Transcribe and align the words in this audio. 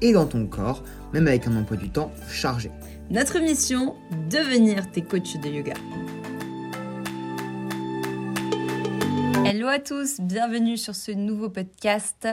et 0.00 0.12
dans 0.12 0.26
ton 0.26 0.46
corps, 0.46 0.82
même 1.12 1.26
avec 1.26 1.46
un 1.46 1.56
emploi 1.56 1.76
du 1.76 1.90
temps 1.90 2.10
chargé. 2.28 2.70
Notre 3.10 3.38
mission, 3.40 3.96
devenir 4.30 4.90
tes 4.90 5.02
coachs 5.02 5.40
de 5.40 5.48
yoga. 5.48 5.74
Hello 9.44 9.66
à 9.66 9.78
tous, 9.78 10.20
bienvenue 10.20 10.76
sur 10.76 10.94
ce 10.94 11.10
nouveau 11.10 11.48
podcast. 11.48 12.28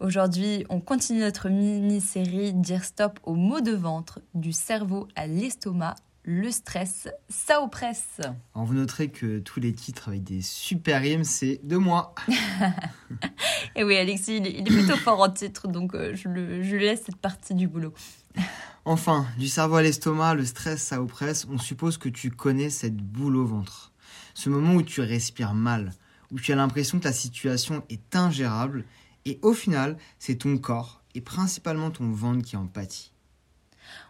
Aujourd'hui, 0.00 0.66
on 0.68 0.80
continue 0.80 1.20
notre 1.20 1.48
mini-série 1.48 2.52
Dire 2.52 2.84
stop 2.84 3.20
aux 3.22 3.34
maux 3.34 3.60
de 3.60 3.72
ventre, 3.72 4.20
du 4.34 4.52
cerveau 4.52 5.06
à 5.14 5.26
l'estomac 5.26 5.94
le 6.26 6.50
stress, 6.50 7.08
ça 7.28 7.62
oppresse. 7.62 8.20
vous 8.54 8.74
noterez 8.74 9.08
que 9.10 9.38
tous 9.38 9.60
les 9.60 9.72
titres 9.72 10.08
avec 10.08 10.24
des 10.24 10.42
super 10.42 11.00
rimes, 11.00 11.22
c'est 11.22 11.60
de 11.62 11.76
moi. 11.76 12.16
Et 13.76 13.84
oui, 13.84 13.96
Alexis, 13.96 14.38
il 14.38 14.46
est, 14.46 14.64
plutôt 14.64 14.96
fort 14.96 15.20
en 15.20 15.30
titre, 15.30 15.68
donc 15.68 15.94
euh, 15.94 16.16
je, 16.16 16.28
le, 16.28 16.64
je 16.64 16.74
laisse 16.74 17.04
cette 17.06 17.16
partie 17.16 17.54
du 17.54 17.68
boulot. 17.68 17.94
Enfin, 18.88 19.26
du 19.36 19.48
cerveau 19.48 19.74
à 19.76 19.82
l'estomac, 19.82 20.34
le 20.34 20.44
stress, 20.44 20.80
ça 20.80 21.02
oppresse, 21.02 21.44
on 21.50 21.58
suppose 21.58 21.98
que 21.98 22.08
tu 22.08 22.30
connais 22.30 22.70
cette 22.70 22.96
boule 22.96 23.34
au 23.34 23.44
ventre. 23.44 23.90
Ce 24.32 24.48
moment 24.48 24.74
où 24.74 24.82
tu 24.82 25.00
respires 25.00 25.54
mal, 25.54 25.92
où 26.30 26.38
tu 26.38 26.52
as 26.52 26.54
l'impression 26.56 27.00
que 27.00 27.04
la 27.04 27.12
situation 27.12 27.82
est 27.88 28.14
ingérable, 28.14 28.84
et 29.24 29.40
au 29.42 29.54
final, 29.54 29.96
c'est 30.20 30.36
ton 30.36 30.56
corps, 30.56 31.02
et 31.16 31.20
principalement 31.20 31.90
ton 31.90 32.12
ventre 32.12 32.44
qui 32.44 32.56
en 32.56 32.68
pâtit. 32.68 33.10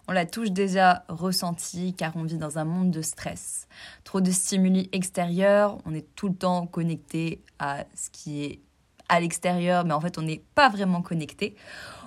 On 0.09 0.13
l'a 0.13 0.27
tous 0.27 0.51
déjà 0.51 1.05
ressenti 1.09 1.95
car 1.95 2.17
on 2.17 2.25
vit 2.25 2.39
dans 2.39 2.59
un 2.59 2.65
monde 2.65 2.91
de 2.91 3.03
stress. 3.03 3.67
Trop 4.05 4.21
de 4.21 4.31
stimuli 4.31 4.89
extérieurs, 4.93 5.79
on 5.85 5.95
est 5.95 6.07
tout 6.15 6.29
le 6.29 6.35
temps 6.35 6.67
connecté 6.67 7.43
à 7.59 7.85
ce 7.95 8.11
qui 8.11 8.45
est 8.45 8.61
à 9.09 9.21
l'extérieur, 9.21 9.85
mais 9.85 9.95
en 9.95 10.01
fait 10.01 10.19
on 10.19 10.23
n'est 10.23 10.43
pas 10.55 10.69
vraiment 10.69 11.03
connecté. 11.03 11.55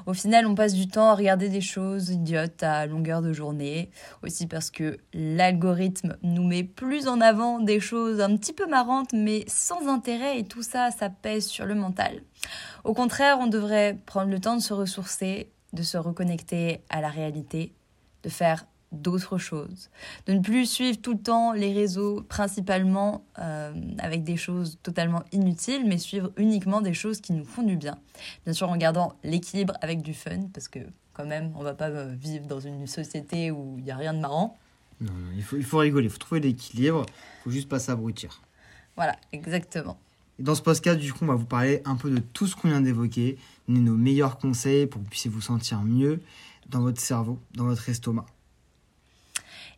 Au 0.05 0.13
final, 0.13 0.47
on 0.47 0.55
passe 0.55 0.73
du 0.73 0.87
temps 0.87 1.09
à 1.09 1.15
regarder 1.15 1.49
des 1.49 1.61
choses 1.61 2.09
idiotes 2.09 2.63
à 2.63 2.85
longueur 2.85 3.21
de 3.21 3.31
journée, 3.31 3.91
aussi 4.23 4.47
parce 4.47 4.71
que 4.71 4.97
l'algorithme 5.13 6.17
nous 6.23 6.43
met 6.43 6.63
plus 6.63 7.07
en 7.07 7.21
avant 7.21 7.59
des 7.59 7.79
choses 7.79 8.19
un 8.19 8.35
petit 8.35 8.53
peu 8.53 8.65
marrantes, 8.65 9.13
mais 9.13 9.43
sans 9.47 9.87
intérêt, 9.87 10.39
et 10.39 10.45
tout 10.45 10.63
ça, 10.63 10.89
ça 10.91 11.09
pèse 11.09 11.45
sur 11.45 11.65
le 11.65 11.75
mental. 11.75 12.23
Au 12.83 12.93
contraire, 12.93 13.37
on 13.39 13.47
devrait 13.47 13.99
prendre 14.05 14.31
le 14.31 14.39
temps 14.39 14.55
de 14.55 14.61
se 14.61 14.73
ressourcer, 14.73 15.51
de 15.73 15.83
se 15.83 15.97
reconnecter 15.97 16.81
à 16.89 17.01
la 17.01 17.09
réalité, 17.09 17.73
de 18.23 18.29
faire 18.29 18.65
d'autres 18.91 19.37
choses, 19.37 19.89
de 20.25 20.33
ne 20.33 20.39
plus 20.39 20.65
suivre 20.65 20.99
tout 20.99 21.13
le 21.13 21.19
temps 21.19 21.53
les 21.53 21.73
réseaux 21.73 22.21
principalement 22.23 23.23
euh, 23.37 23.71
avec 23.99 24.23
des 24.23 24.37
choses 24.37 24.79
totalement 24.81 25.23
inutiles, 25.31 25.85
mais 25.85 25.97
suivre 25.97 26.31
uniquement 26.37 26.81
des 26.81 26.93
choses 26.93 27.21
qui 27.21 27.33
nous 27.33 27.45
font 27.45 27.63
du 27.63 27.77
bien. 27.77 27.97
Bien 28.45 28.53
sûr 28.53 28.69
en 28.69 28.77
gardant 28.77 29.13
l'équilibre 29.23 29.75
avec 29.81 30.01
du 30.01 30.13
fun, 30.13 30.47
parce 30.53 30.67
que 30.67 30.79
quand 31.13 31.25
même 31.25 31.51
on 31.55 31.63
va 31.63 31.73
pas 31.73 31.89
euh, 31.89 32.15
vivre 32.19 32.47
dans 32.47 32.59
une 32.59 32.87
société 32.87 33.51
où 33.51 33.75
il 33.77 33.83
n'y 33.83 33.91
a 33.91 33.97
rien 33.97 34.13
de 34.13 34.19
marrant. 34.19 34.57
Non, 35.01 35.13
non, 35.13 35.31
il 35.35 35.43
faut, 35.43 35.57
il 35.57 35.63
faut 35.63 35.77
rigoler, 35.77 36.07
il 36.07 36.11
faut 36.11 36.17
trouver 36.17 36.41
l'équilibre, 36.41 37.05
il 37.07 37.43
faut 37.43 37.51
juste 37.51 37.69
pas 37.69 37.79
s'abrutir. 37.79 38.41
Voilà, 38.95 39.15
exactement. 39.31 39.97
Et 40.39 40.43
dans 40.43 40.55
ce 40.55 40.61
podcast, 40.61 40.99
du 40.99 41.11
coup, 41.11 41.19
on 41.23 41.27
va 41.27 41.35
vous 41.35 41.45
parler 41.45 41.81
un 41.85 41.95
peu 41.95 42.09
de 42.09 42.19
tout 42.19 42.47
ce 42.47 42.55
qu'on 42.55 42.69
vient 42.69 42.81
d'évoquer, 42.81 43.37
nos 43.67 43.95
meilleurs 43.95 44.37
conseils 44.37 44.87
pour 44.87 45.01
que 45.01 45.05
vous 45.05 45.09
puissiez 45.09 45.29
vous 45.29 45.41
sentir 45.41 45.81
mieux 45.81 46.21
dans 46.69 46.79
votre 46.79 47.01
cerveau, 47.01 47.39
dans 47.55 47.65
votre 47.65 47.87
estomac. 47.89 48.25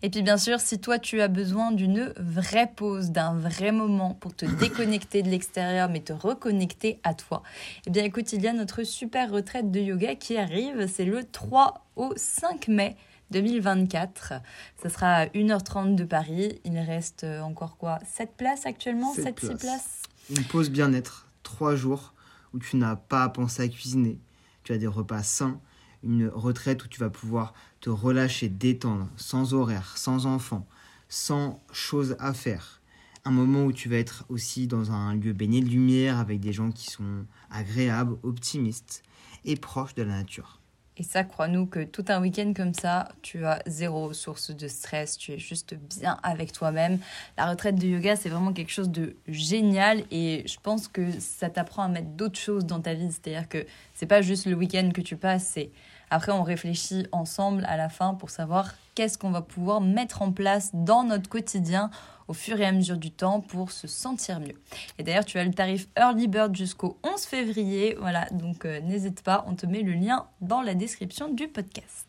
Et 0.03 0.09
puis 0.09 0.23
bien 0.23 0.37
sûr, 0.37 0.59
si 0.59 0.79
toi 0.79 0.97
tu 0.97 1.21
as 1.21 1.27
besoin 1.27 1.71
d'une 1.71 2.11
vraie 2.17 2.71
pause, 2.75 3.11
d'un 3.11 3.35
vrai 3.35 3.71
moment 3.71 4.15
pour 4.15 4.35
te 4.35 4.45
déconnecter 4.45 5.21
de 5.21 5.29
l'extérieur 5.29 5.89
mais 5.89 5.99
te 5.99 6.11
reconnecter 6.11 6.99
à 7.03 7.13
toi, 7.13 7.43
eh 7.85 7.91
bien 7.91 8.03
écoute, 8.03 8.33
il 8.33 8.41
y 8.41 8.47
a 8.47 8.53
notre 8.53 8.83
super 8.83 9.29
retraite 9.31 9.69
de 9.71 9.79
yoga 9.79 10.15
qui 10.15 10.37
arrive, 10.37 10.87
c'est 10.87 11.05
le 11.05 11.23
3 11.23 11.85
au 11.97 12.13
5 12.15 12.67
mai 12.67 12.97
2024. 13.29 14.33
Ça 14.81 14.89
sera 14.89 15.13
à 15.13 15.25
1h30 15.27 15.95
de 15.95 16.03
Paris. 16.03 16.59
Il 16.65 16.77
reste 16.79 17.23
encore 17.23 17.77
quoi? 17.77 17.99
7 18.05 18.31
places 18.35 18.65
actuellement? 18.65 19.13
7, 19.13 19.39
6 19.39 19.47
places? 19.55 20.01
Une 20.31 20.45
pause 20.45 20.69
bien-être, 20.69 21.27
3 21.43 21.75
jours 21.75 22.13
où 22.53 22.59
tu 22.59 22.77
n'as 22.77 22.95
pas 22.95 23.23
à 23.23 23.27
penser 23.27 23.63
à 23.63 23.67
cuisiner. 23.67 24.17
Tu 24.63 24.71
as 24.71 24.77
des 24.77 24.87
repas 24.87 25.23
sains, 25.23 25.59
une 26.03 26.29
retraite 26.29 26.85
où 26.85 26.87
tu 26.87 27.01
vas 27.01 27.09
pouvoir 27.09 27.53
te 27.81 27.89
relâcher, 27.89 28.47
détendre, 28.47 29.09
sans 29.17 29.53
horaire, 29.53 29.97
sans 29.97 30.27
enfant, 30.27 30.65
sans 31.09 31.61
choses 31.73 32.15
à 32.17 32.33
faire. 32.33 32.81
Un 33.25 33.31
moment 33.31 33.65
où 33.65 33.73
tu 33.73 33.89
vas 33.89 33.97
être 33.97 34.23
aussi 34.29 34.67
dans 34.67 34.93
un 34.93 35.15
lieu 35.15 35.33
baigné 35.33 35.59
de 35.59 35.67
lumière 35.67 36.17
avec 36.17 36.39
des 36.39 36.53
gens 36.53 36.71
qui 36.71 36.89
sont 36.89 37.25
agréables, 37.49 38.17
optimistes 38.23 39.03
et 39.43 39.57
proches 39.57 39.95
de 39.95 40.03
la 40.03 40.15
nature. 40.15 40.60
Et 41.01 41.03
ça, 41.03 41.23
crois-nous 41.23 41.65
que 41.65 41.83
tout 41.83 42.05
un 42.09 42.21
week-end 42.21 42.53
comme 42.55 42.75
ça, 42.75 43.07
tu 43.23 43.43
as 43.43 43.63
zéro 43.65 44.13
source 44.13 44.51
de 44.51 44.67
stress, 44.67 45.17
tu 45.17 45.31
es 45.31 45.39
juste 45.39 45.73
bien 45.73 46.19
avec 46.21 46.51
toi-même. 46.51 46.99
La 47.39 47.49
retraite 47.49 47.73
de 47.73 47.87
yoga, 47.87 48.15
c'est 48.15 48.29
vraiment 48.29 48.53
quelque 48.53 48.71
chose 48.71 48.91
de 48.91 49.15
génial 49.27 50.03
et 50.11 50.43
je 50.45 50.57
pense 50.61 50.87
que 50.87 51.09
ça 51.19 51.49
t'apprend 51.49 51.81
à 51.81 51.87
mettre 51.87 52.09
d'autres 52.09 52.37
choses 52.37 52.67
dans 52.67 52.81
ta 52.81 52.93
vie. 52.93 53.09
C'est-à-dire 53.11 53.49
que 53.49 53.65
c'est 53.95 54.05
pas 54.05 54.21
juste 54.21 54.45
le 54.45 54.53
week-end 54.53 54.91
que 54.93 55.01
tu 55.01 55.17
passes, 55.17 55.47
c'est 55.47 55.71
après 56.11 56.31
on 56.33 56.43
réfléchit 56.43 57.07
ensemble 57.11 57.65
à 57.65 57.77
la 57.77 57.89
fin 57.89 58.13
pour 58.13 58.29
savoir 58.29 58.73
qu'est-ce 58.93 59.17
qu'on 59.17 59.31
va 59.31 59.41
pouvoir 59.41 59.81
mettre 59.81 60.21
en 60.21 60.31
place 60.31 60.69
dans 60.73 61.03
notre 61.03 61.29
quotidien 61.29 61.89
au 62.27 62.33
fur 62.33 62.59
et 62.59 62.65
à 62.65 62.71
mesure 62.71 62.97
du 62.97 63.11
temps 63.11 63.41
pour 63.41 63.71
se 63.71 63.87
sentir 63.87 64.39
mieux. 64.39 64.55
Et 64.97 65.03
d'ailleurs, 65.03 65.25
tu 65.25 65.37
as 65.37 65.43
le 65.43 65.53
tarif 65.53 65.87
Early 65.97 66.27
Bird 66.27 66.55
jusqu'au 66.55 66.97
11 67.03 67.21
février. 67.23 67.97
Voilà, 67.99 68.27
donc 68.31 68.65
euh, 68.65 68.79
n'hésite 68.81 69.21
pas, 69.21 69.43
on 69.47 69.55
te 69.55 69.65
met 69.65 69.81
le 69.81 69.93
lien 69.93 70.27
dans 70.39 70.61
la 70.61 70.75
description 70.75 71.33
du 71.33 71.47
podcast. 71.47 72.07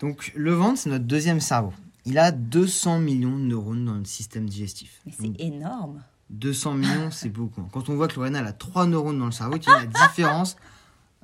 Donc 0.00 0.32
le 0.34 0.52
ventre, 0.52 0.78
c'est 0.78 0.90
notre 0.90 1.04
deuxième 1.04 1.40
cerveau. 1.40 1.72
Il 2.04 2.18
a 2.18 2.30
200 2.30 3.00
millions 3.00 3.36
de 3.36 3.44
neurones 3.44 3.84
dans 3.84 3.94
le 3.94 4.04
système 4.04 4.48
digestif. 4.48 5.00
Mais 5.06 5.12
c'est 5.18 5.44
énorme. 5.44 6.02
200 6.30 6.74
millions, 6.74 7.10
c'est 7.10 7.28
beaucoup. 7.28 7.62
Quand 7.72 7.88
on 7.88 7.96
voit 7.96 8.08
que 8.08 8.16
Lorena 8.16 8.44
a 8.44 8.52
3 8.52 8.86
neurones 8.86 9.18
dans 9.18 9.26
le 9.26 9.32
cerveau, 9.32 9.58
tu 9.58 9.70
vois 9.70 9.80
la 9.80 9.86
différence 9.86 10.56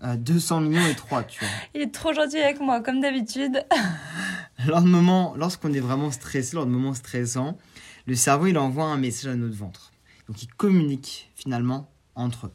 200 0.02 0.60
millions 0.60 0.86
et 0.86 0.94
3, 0.94 1.24
tu 1.24 1.40
vois. 1.40 1.48
Il 1.74 1.80
est 1.80 1.92
trop 1.92 2.12
gentil 2.12 2.38
avec 2.38 2.60
moi, 2.60 2.80
comme 2.80 3.00
d'habitude. 3.00 3.64
lors 4.66 4.82
de 4.82 5.38
lorsqu'on 5.38 5.72
est 5.72 5.80
vraiment 5.80 6.10
stressé, 6.10 6.56
lors 6.56 6.66
de 6.66 6.70
moments 6.70 6.94
stressants, 6.94 7.58
le 8.06 8.14
cerveau, 8.14 8.46
il 8.46 8.58
envoie 8.58 8.84
un 8.84 8.96
message 8.96 9.32
à 9.32 9.36
notre 9.36 9.56
ventre. 9.56 9.92
Donc, 10.28 10.42
il 10.42 10.48
communique 10.48 11.30
finalement 11.34 11.90
entre 12.14 12.46
eux. 12.46 12.52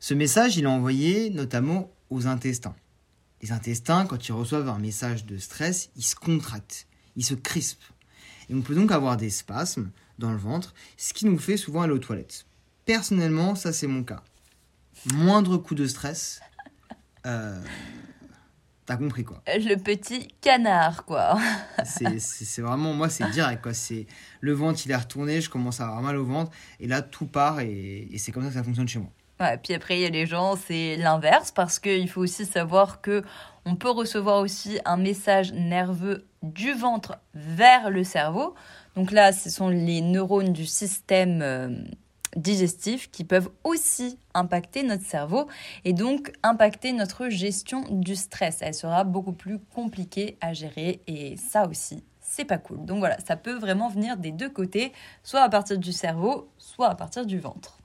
Ce 0.00 0.14
message, 0.14 0.56
il 0.56 0.64
est 0.64 0.68
envoyé 0.68 1.30
notamment 1.30 1.92
aux 2.10 2.26
intestins. 2.26 2.74
Les 3.42 3.52
intestins, 3.52 4.06
quand 4.06 4.28
ils 4.28 4.32
reçoivent 4.32 4.68
un 4.68 4.78
message 4.78 5.26
de 5.26 5.36
stress, 5.36 5.90
ils 5.96 6.04
se 6.04 6.14
contractent, 6.14 6.86
ils 7.16 7.24
se 7.24 7.34
crispent. 7.34 7.82
Et 8.48 8.54
on 8.54 8.62
peut 8.62 8.74
donc 8.74 8.92
avoir 8.92 9.16
des 9.16 9.30
spasmes 9.30 9.90
dans 10.18 10.30
le 10.30 10.38
ventre, 10.38 10.74
ce 10.96 11.12
qui 11.12 11.26
nous 11.26 11.38
fait 11.38 11.56
souvent 11.56 11.82
aller 11.82 11.92
aux 11.92 11.98
toilettes. 11.98 12.46
Personnellement, 12.84 13.54
ça 13.54 13.72
c'est 13.72 13.86
mon 13.86 14.04
cas. 14.04 14.22
Moindre 15.12 15.56
coup 15.56 15.74
de 15.74 15.86
stress, 15.86 16.40
euh, 17.26 17.60
t'as 18.86 18.96
compris 18.96 19.24
quoi. 19.24 19.42
Le 19.46 19.76
petit 19.76 20.28
canard 20.40 21.04
quoi. 21.04 21.38
c'est 21.84 22.60
vraiment, 22.60 22.92
moi 22.92 23.08
c'est 23.08 23.28
direct 23.30 23.62
quoi. 23.62 23.74
C'est 23.74 24.06
le 24.40 24.52
ventre 24.52 24.80
il 24.84 24.92
est 24.92 24.96
retourné, 24.96 25.40
je 25.40 25.50
commence 25.50 25.80
à 25.80 25.84
avoir 25.84 26.02
mal 26.02 26.16
au 26.16 26.24
ventre 26.24 26.50
et 26.80 26.86
là 26.86 27.02
tout 27.02 27.26
part 27.26 27.60
et, 27.60 28.08
c'est 28.18 28.32
comme 28.32 28.42
ça 28.42 28.48
que 28.48 28.54
ça 28.54 28.62
fonctionne 28.62 28.88
chez 28.88 28.98
moi. 28.98 29.10
Ouais, 29.40 29.58
puis 29.58 29.74
après 29.74 29.98
il 29.98 30.02
y 30.02 30.06
a 30.06 30.10
les 30.10 30.26
gens, 30.26 30.56
c'est 30.56 30.96
l'inverse 30.96 31.50
parce 31.50 31.78
qu'il 31.78 32.08
faut 32.08 32.20
aussi 32.20 32.46
savoir 32.46 33.00
que 33.00 33.22
on 33.64 33.76
peut 33.76 33.90
recevoir 33.90 34.40
aussi 34.40 34.78
un 34.84 34.96
message 34.96 35.52
nerveux 35.52 36.26
du 36.42 36.72
ventre 36.72 37.18
vers 37.34 37.90
le 37.90 38.04
cerveau. 38.04 38.54
Donc 38.96 39.10
là, 39.10 39.32
ce 39.32 39.50
sont 39.50 39.68
les 39.68 40.00
neurones 40.00 40.52
du 40.52 40.66
système 40.66 41.40
euh, 41.42 41.68
digestifs 42.36 43.10
qui 43.10 43.24
peuvent 43.24 43.50
aussi 43.64 44.18
impacter 44.34 44.82
notre 44.82 45.04
cerveau 45.04 45.48
et 45.84 45.92
donc 45.92 46.32
impacter 46.42 46.92
notre 46.92 47.28
gestion 47.28 47.84
du 47.90 48.16
stress. 48.16 48.58
Elle 48.60 48.74
sera 48.74 49.04
beaucoup 49.04 49.32
plus 49.32 49.58
compliquée 49.58 50.36
à 50.40 50.52
gérer 50.52 51.00
et 51.06 51.36
ça 51.36 51.68
aussi, 51.68 52.02
c'est 52.20 52.44
pas 52.44 52.58
cool. 52.58 52.84
Donc 52.84 52.98
voilà, 52.98 53.18
ça 53.20 53.36
peut 53.36 53.54
vraiment 53.54 53.88
venir 53.88 54.16
des 54.16 54.32
deux 54.32 54.50
côtés, 54.50 54.92
soit 55.22 55.42
à 55.42 55.48
partir 55.48 55.78
du 55.78 55.92
cerveau, 55.92 56.48
soit 56.58 56.88
à 56.88 56.94
partir 56.94 57.26
du 57.26 57.38
ventre. 57.38 57.78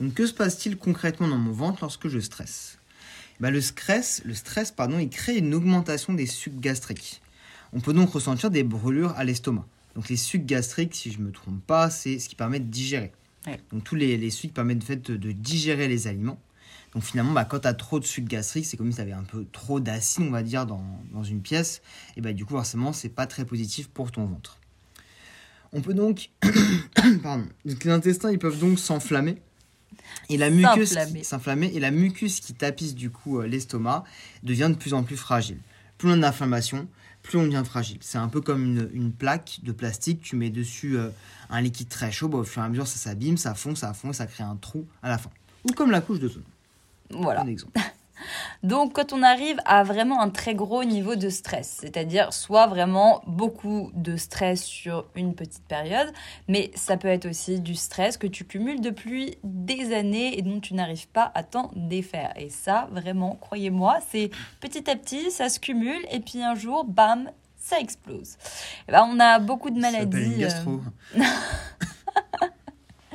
Donc 0.00 0.14
que 0.14 0.26
se 0.26 0.34
passe-t-il 0.34 0.76
concrètement 0.76 1.28
dans 1.28 1.38
mon 1.38 1.52
ventre 1.52 1.78
lorsque 1.82 2.08
je 2.08 2.18
stresse? 2.18 2.78
Bah, 3.40 3.50
le 3.50 3.60
stress, 3.60 4.22
le 4.24 4.34
stress 4.34 4.70
pardon, 4.70 4.98
il 4.98 5.10
crée 5.10 5.36
une 5.36 5.54
augmentation 5.54 6.14
des 6.14 6.26
sucs 6.26 6.58
gastriques. 6.58 7.20
On 7.72 7.80
peut 7.80 7.92
donc 7.92 8.10
ressentir 8.10 8.50
des 8.50 8.62
brûlures 8.62 9.14
à 9.16 9.24
l'estomac. 9.24 9.66
Donc 9.94 10.08
les 10.08 10.16
sucs 10.16 10.46
gastriques, 10.46 10.94
si 10.94 11.10
je 11.10 11.18
ne 11.18 11.24
me 11.24 11.32
trompe 11.32 11.62
pas, 11.66 11.90
c'est 11.90 12.18
ce 12.18 12.28
qui 12.28 12.34
permet 12.34 12.60
de 12.60 12.66
digérer. 12.66 13.12
Ouais. 13.46 13.60
Donc 13.72 13.84
tous 13.84 13.94
les, 13.94 14.16
les 14.16 14.30
sucs 14.30 14.52
permettent 14.52 14.82
en 14.82 14.86
fait, 14.86 15.10
de 15.10 15.32
digérer 15.32 15.88
les 15.88 16.06
aliments. 16.06 16.38
Donc 16.96 17.04
finalement, 17.04 17.32
bah, 17.32 17.44
quand 17.44 17.60
tu 17.60 17.68
as 17.68 17.74
trop 17.74 18.00
de 18.00 18.06
sucre 18.06 18.26
gastrique, 18.26 18.64
c'est 18.64 18.78
comme 18.78 18.90
si 18.90 18.96
tu 18.96 19.02
avais 19.02 19.12
un 19.12 19.22
peu 19.22 19.44
trop 19.52 19.80
d'acide, 19.80 20.24
on 20.26 20.30
va 20.30 20.42
dire, 20.42 20.64
dans, 20.64 20.82
dans 21.12 21.22
une 21.22 21.42
pièce. 21.42 21.82
Et 22.16 22.22
bah, 22.22 22.32
du 22.32 22.46
coup, 22.46 22.54
forcément, 22.54 22.94
c'est 22.94 23.10
pas 23.10 23.26
très 23.26 23.44
positif 23.44 23.88
pour 23.88 24.10
ton 24.10 24.24
ventre. 24.24 24.58
On 25.74 25.82
peut 25.82 25.92
donc... 25.92 26.30
Pardon. 27.22 27.46
Donc, 27.66 27.84
les 27.84 27.90
intestins, 27.90 28.32
ils 28.32 28.38
peuvent 28.38 28.58
donc 28.58 28.78
s'enflammer. 28.78 29.36
Et 30.30 30.38
la 30.38 30.48
muqueuse 30.48 30.96
S'inflammer. 31.22 31.70
et 31.74 31.80
la 31.80 31.90
muqueuse 31.90 32.40
qui 32.40 32.54
tapisse 32.54 32.94
du 32.94 33.10
coup 33.10 33.40
euh, 33.40 33.46
l'estomac 33.46 34.04
devient 34.42 34.70
de 34.70 34.76
plus 34.78 34.94
en 34.94 35.02
plus 35.02 35.18
fragile. 35.18 35.58
Plus 35.98 36.08
on 36.08 36.12
a 36.12 36.16
d'inflammation, 36.16 36.88
plus 37.26 37.38
on 37.38 37.42
devient 37.44 37.62
fragile. 37.64 37.98
C'est 38.00 38.18
un 38.18 38.28
peu 38.28 38.40
comme 38.40 38.64
une, 38.64 38.88
une 38.92 39.12
plaque 39.12 39.60
de 39.62 39.72
plastique, 39.72 40.22
tu 40.22 40.36
mets 40.36 40.50
dessus 40.50 40.96
euh, 40.96 41.08
un 41.50 41.60
liquide 41.60 41.88
très 41.88 42.12
chaud, 42.12 42.28
bah, 42.28 42.38
au 42.38 42.44
fur 42.44 42.62
et 42.62 42.64
à 42.64 42.68
mesure 42.68 42.86
ça 42.86 42.96
s'abîme, 42.98 43.36
ça 43.36 43.54
fond, 43.54 43.74
ça 43.74 43.92
fond, 43.92 44.12
ça 44.12 44.26
crée 44.26 44.44
un 44.44 44.56
trou 44.56 44.86
à 45.02 45.08
la 45.08 45.18
fin. 45.18 45.30
Ou 45.64 45.72
comme 45.72 45.90
la 45.90 46.00
couche 46.00 46.20
de 46.20 46.28
zone. 46.28 46.44
Voilà. 47.10 47.42
Un 47.42 47.48
exemple. 47.48 47.78
Donc 48.62 48.94
quand 48.94 49.12
on 49.12 49.22
arrive 49.22 49.58
à 49.64 49.82
vraiment 49.82 50.20
un 50.20 50.30
très 50.30 50.54
gros 50.54 50.84
niveau 50.84 51.16
de 51.16 51.28
stress, 51.28 51.78
c'est-à-dire 51.80 52.32
soit 52.32 52.66
vraiment 52.66 53.22
beaucoup 53.26 53.90
de 53.94 54.16
stress 54.16 54.64
sur 54.64 55.06
une 55.14 55.34
petite 55.34 55.64
période, 55.64 56.12
mais 56.48 56.70
ça 56.74 56.96
peut 56.96 57.08
être 57.08 57.26
aussi 57.28 57.60
du 57.60 57.74
stress 57.74 58.16
que 58.16 58.26
tu 58.26 58.44
cumules 58.44 58.80
depuis 58.80 59.38
des 59.44 59.94
années 59.94 60.38
et 60.38 60.42
dont 60.42 60.60
tu 60.60 60.74
n'arrives 60.74 61.08
pas 61.08 61.30
à 61.34 61.42
t'en 61.42 61.70
défaire. 61.74 62.32
Et 62.36 62.50
ça, 62.50 62.88
vraiment, 62.92 63.36
croyez-moi, 63.36 63.98
c'est 64.10 64.30
petit 64.60 64.88
à 64.90 64.96
petit, 64.96 65.30
ça 65.30 65.48
se 65.48 65.60
cumule 65.60 66.04
et 66.10 66.20
puis 66.20 66.42
un 66.42 66.54
jour, 66.54 66.84
bam, 66.84 67.30
ça 67.58 67.80
explose. 67.80 68.36
Et 68.88 68.92
ben, 68.92 69.08
on 69.10 69.18
a 69.18 69.38
beaucoup 69.38 69.70
de 69.70 69.80
Ça 69.80 69.90
maladies. 69.90 70.16
une 70.16 70.34
euh, 70.34 70.38
gastro. 70.38 70.80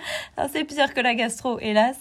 c'est 0.52 0.64
pire 0.66 0.94
que 0.94 1.02
la 1.02 1.16
gastro, 1.16 1.60
hélas. 1.60 2.00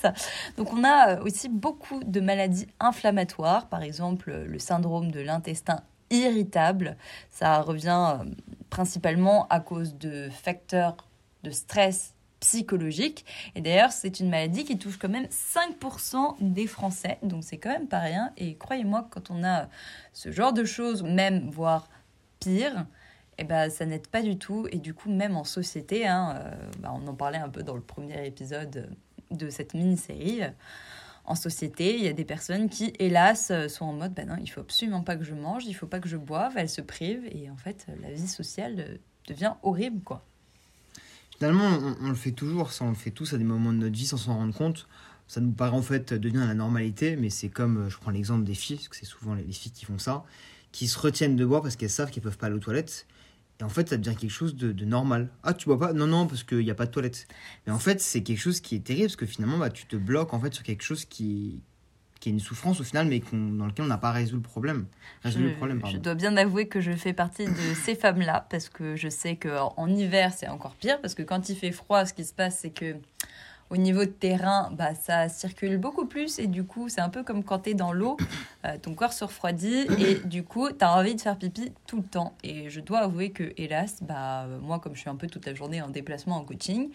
Donc 0.56 0.72
on 0.72 0.84
a 0.84 1.16
euh, 1.16 1.24
aussi 1.24 1.48
beaucoup 1.48 2.02
de 2.04 2.20
maladies 2.20 2.66
inflammatoires, 2.78 3.68
par 3.68 3.82
exemple 3.82 4.32
le 4.32 4.58
syndrome 4.58 5.10
de 5.10 5.20
l'intestin 5.20 5.80
irritable. 6.10 6.96
Ça 7.30 7.60
revient 7.60 8.18
euh, 8.20 8.24
principalement 8.68 9.46
à 9.48 9.60
cause 9.60 9.96
de 9.96 10.28
facteurs 10.30 10.96
de 11.42 11.50
stress 11.50 12.14
psychologique. 12.40 13.24
Et 13.54 13.60
d'ailleurs, 13.60 13.92
c'est 13.92 14.20
une 14.20 14.30
maladie 14.30 14.64
qui 14.64 14.78
touche 14.78 14.98
quand 14.98 15.08
même 15.08 15.26
5% 15.26 16.36
des 16.40 16.66
Français, 16.66 17.18
donc 17.22 17.44
c'est 17.44 17.58
quand 17.58 17.70
même 17.70 17.86
pas 17.86 18.00
rien. 18.00 18.32
Et 18.36 18.56
croyez-moi, 18.56 19.06
quand 19.10 19.30
on 19.30 19.44
a 19.44 19.68
ce 20.12 20.32
genre 20.32 20.52
de 20.52 20.64
choses, 20.64 21.02
même 21.02 21.50
voire 21.50 21.88
pire, 22.40 22.86
eh 23.40 23.44
ben, 23.44 23.70
ça 23.70 23.86
n'aide 23.86 24.06
pas 24.08 24.22
du 24.22 24.38
tout. 24.38 24.66
Et 24.72 24.78
du 24.78 24.94
coup, 24.94 25.10
même 25.10 25.36
en 25.36 25.44
société, 25.44 26.06
hein, 26.06 26.34
euh, 26.36 26.70
bah, 26.80 26.92
on 26.94 27.06
en 27.08 27.14
parlait 27.14 27.38
un 27.38 27.48
peu 27.48 27.62
dans 27.62 27.74
le 27.74 27.82
premier 27.82 28.26
épisode 28.26 28.94
de 29.30 29.50
cette 29.50 29.74
mini-série. 29.74 30.42
euh, 30.42 30.50
En 31.24 31.34
société, 31.36 31.96
il 31.96 32.02
y 32.04 32.08
a 32.08 32.12
des 32.12 32.24
personnes 32.24 32.68
qui, 32.68 32.92
hélas, 32.98 33.50
euh, 33.50 33.68
sont 33.68 33.84
en 33.86 33.92
mode 33.92 34.14
bah 34.14 34.24
non, 34.24 34.36
il 34.40 34.48
faut 34.48 34.60
absolument 34.62 35.02
pas 35.02 35.16
que 35.16 35.24
je 35.24 35.34
mange, 35.34 35.64
il 35.66 35.74
faut 35.74 35.86
pas 35.86 36.00
que 36.00 36.08
je 36.08 36.16
boive, 36.16 36.54
elles 36.56 36.68
se 36.70 36.80
privent. 36.82 37.26
Et 37.32 37.50
en 37.50 37.56
fait, 37.56 37.86
la 38.02 38.10
vie 38.12 38.28
sociale 38.28 38.76
euh, 38.80 38.96
devient 39.28 39.54
horrible, 39.62 40.02
quoi. 40.02 40.24
Finalement, 41.38 41.68
on, 41.68 41.96
on 42.06 42.08
le 42.10 42.14
fait 42.14 42.32
toujours, 42.32 42.72
ça 42.72 42.84
on 42.84 42.90
le 42.90 42.94
fait 42.94 43.10
tous 43.12 43.32
à 43.32 43.38
des 43.38 43.44
moments 43.44 43.72
de 43.72 43.78
notre 43.78 43.96
vie 43.96 44.06
sans 44.06 44.16
s'en 44.18 44.34
rendre 44.36 44.54
compte. 44.54 44.88
Ça 45.28 45.40
nous 45.40 45.52
paraît 45.52 45.76
en 45.76 45.82
fait 45.82 46.12
devenir 46.12 46.44
la 46.46 46.54
normalité, 46.54 47.16
mais 47.16 47.30
c'est 47.30 47.48
comme, 47.48 47.86
euh, 47.86 47.88
je 47.90 47.98
prends 47.98 48.10
l'exemple 48.10 48.44
des 48.44 48.54
filles, 48.54 48.76
parce 48.76 48.88
que 48.88 48.96
c'est 48.96 49.06
souvent 49.06 49.34
les 49.34 49.44
filles 49.52 49.72
qui 49.72 49.84
font 49.84 49.98
ça, 49.98 50.24
qui 50.72 50.88
se 50.88 50.98
retiennent 50.98 51.36
de 51.36 51.44
boire 51.46 51.62
parce 51.62 51.76
qu'elles 51.76 51.90
savent 51.90 52.10
qu'elles 52.10 52.22
peuvent 52.22 52.38
pas 52.38 52.46
aller 52.46 52.56
aux 52.56 52.60
toilettes. 52.60 53.06
Et 53.60 53.62
en 53.62 53.68
fait, 53.68 53.88
ça 53.90 53.98
devient 53.98 54.16
quelque 54.16 54.30
chose 54.30 54.56
de, 54.56 54.72
de 54.72 54.84
normal. 54.84 55.28
Ah, 55.42 55.52
tu 55.52 55.66
bois 55.66 55.78
pas? 55.78 55.92
Non, 55.92 56.06
non, 56.06 56.26
parce 56.26 56.42
qu'il 56.42 56.58
n'y 56.58 56.70
a 56.70 56.74
pas 56.74 56.86
de 56.86 56.90
toilette. 56.90 57.28
Mais 57.66 57.72
en 57.72 57.78
fait, 57.78 58.00
c'est 58.00 58.22
quelque 58.22 58.38
chose 58.38 58.60
qui 58.60 58.74
est 58.74 58.80
terrible, 58.80 59.06
parce 59.06 59.16
que 59.16 59.26
finalement, 59.26 59.58
bah, 59.58 59.70
tu 59.70 59.86
te 59.86 59.96
bloques 59.96 60.32
en 60.32 60.40
fait 60.40 60.54
sur 60.54 60.62
quelque 60.62 60.82
chose 60.82 61.04
qui, 61.04 61.62
qui 62.20 62.28
est 62.28 62.32
une 62.32 62.40
souffrance 62.40 62.80
au 62.80 62.84
final, 62.84 63.08
mais 63.08 63.22
dans 63.32 63.66
lequel 63.66 63.86
on 63.86 63.88
n'a 63.88 63.98
pas 63.98 64.12
résolu 64.12 64.36
le 64.36 64.42
problème. 64.42 64.86
Résolu 65.22 65.48
le 65.48 65.54
problème, 65.54 65.82
je 65.90 65.96
dois 65.96 66.14
bien 66.14 66.36
avouer 66.36 66.68
que 66.68 66.80
je 66.80 66.92
fais 66.92 67.14
partie 67.14 67.46
de 67.46 67.74
ces 67.82 67.94
femmes-là 67.94 68.46
parce 68.50 68.68
que 68.68 68.94
je 68.94 69.08
sais 69.08 69.36
qu'en 69.36 69.72
en 69.76 69.88
hiver 69.88 70.32
c'est 70.34 70.48
encore 70.48 70.74
pire 70.74 71.00
parce 71.00 71.14
que 71.14 71.22
quand 71.22 71.48
il 71.48 71.56
fait 71.56 71.72
froid, 71.72 72.04
ce 72.04 72.12
qui 72.12 72.24
se 72.24 72.34
passe 72.34 72.58
c'est 72.60 72.70
que 72.70 72.96
au 73.70 73.76
niveau 73.76 74.00
de 74.00 74.10
terrain, 74.10 74.70
bah, 74.72 74.94
ça 74.94 75.28
circule 75.28 75.78
beaucoup 75.78 76.06
plus 76.06 76.38
et 76.38 76.46
du 76.48 76.64
coup 76.64 76.88
c'est 76.88 77.00
un 77.00 77.08
peu 77.08 77.22
comme 77.22 77.44
quand 77.44 77.60
tu 77.60 77.70
es 77.70 77.74
dans 77.74 77.92
l'eau, 77.92 78.16
euh, 78.66 78.76
ton 78.82 78.94
corps 78.94 79.12
se 79.12 79.24
refroidit 79.24 79.86
et 79.98 80.16
du 80.26 80.42
coup 80.42 80.68
tu 80.70 80.84
as 80.84 80.92
envie 80.92 81.14
de 81.14 81.20
faire 81.20 81.38
pipi 81.38 81.72
tout 81.86 81.98
le 81.98 82.02
temps. 82.02 82.34
Et 82.42 82.68
je 82.68 82.80
dois 82.80 82.98
avouer 83.00 83.30
que 83.30 83.52
hélas, 83.56 84.02
bah, 84.02 84.46
moi 84.60 84.80
comme 84.80 84.94
je 84.94 85.00
suis 85.00 85.10
un 85.10 85.16
peu 85.16 85.28
toute 85.28 85.46
la 85.46 85.54
journée 85.54 85.80
en 85.80 85.88
déplacement 85.88 86.36
en 86.36 86.44
coaching, 86.44 86.90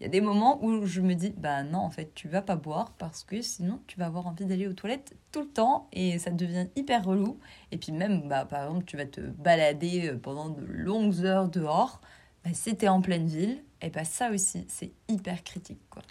il 0.00 0.02
y 0.02 0.06
a 0.06 0.08
des 0.08 0.20
moments 0.20 0.64
où 0.64 0.86
je 0.86 1.00
me 1.00 1.14
dis 1.14 1.34
bah 1.36 1.62
non 1.62 1.78
en 1.78 1.90
fait 1.90 2.12
tu 2.14 2.28
vas 2.28 2.42
pas 2.42 2.56
boire 2.56 2.92
parce 2.98 3.22
que 3.22 3.42
sinon 3.42 3.80
tu 3.86 3.98
vas 3.98 4.06
avoir 4.06 4.26
envie 4.26 4.46
d'aller 4.46 4.66
aux 4.66 4.72
toilettes 4.72 5.14
tout 5.34 5.40
le 5.40 5.48
temps 5.48 5.88
et 5.92 6.18
ça 6.18 6.30
devient 6.30 6.66
hyper 6.76 7.04
relou. 7.04 7.38
Et 7.72 7.76
puis 7.76 7.90
même, 7.90 8.28
bah, 8.28 8.44
par 8.44 8.64
exemple, 8.64 8.84
tu 8.84 8.96
vas 8.96 9.04
te 9.04 9.20
balader 9.20 10.10
euh, 10.10 10.16
pendant 10.16 10.48
de 10.48 10.64
longues 10.64 11.24
heures 11.24 11.48
dehors. 11.48 12.00
Bah, 12.44 12.50
si 12.52 12.76
tu 12.76 12.84
es 12.84 12.88
en 12.88 13.00
pleine 13.00 13.26
ville, 13.26 13.58
et 13.80 13.90
bah, 13.90 14.04
ça 14.04 14.30
aussi, 14.30 14.66
c'est 14.68 14.92
hyper 15.08 15.42
critique. 15.44 15.80
Quoi. 15.90 16.02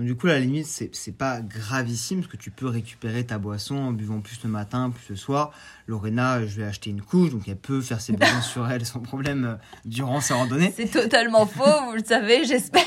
Donc 0.00 0.06
du 0.06 0.16
coup, 0.16 0.28
à 0.28 0.30
la 0.30 0.40
limite, 0.40 0.66
c'est 0.66 1.12
pas 1.12 1.40
gravissime 1.42 2.20
parce 2.20 2.32
que 2.32 2.36
tu 2.36 2.50
peux 2.50 2.68
récupérer 2.68 3.26
ta 3.26 3.38
boisson 3.38 3.76
en 3.76 3.92
buvant 3.92 4.20
plus 4.20 4.42
le 4.44 4.48
matin, 4.48 4.90
plus 4.90 5.10
le 5.10 5.16
soir. 5.16 5.52
Lorena, 5.86 6.46
je 6.46 6.56
vais 6.56 6.64
acheter 6.64 6.90
une 6.90 7.02
couche, 7.02 7.30
donc 7.30 7.46
elle 7.48 7.56
peut 7.56 7.82
faire 7.82 8.00
ses 8.00 8.14
besoins 8.14 8.40
sur 8.40 8.70
elle 8.70 8.86
sans 8.86 9.00
problème 9.00 9.44
euh, 9.44 9.54
durant 9.84 10.22
ses 10.22 10.32
randonnées. 10.32 10.72
C'est 10.76 10.90
totalement 10.90 11.44
faux, 11.44 11.84
vous 11.88 11.96
le 11.96 12.04
savez, 12.04 12.46
j'espère. 12.46 12.82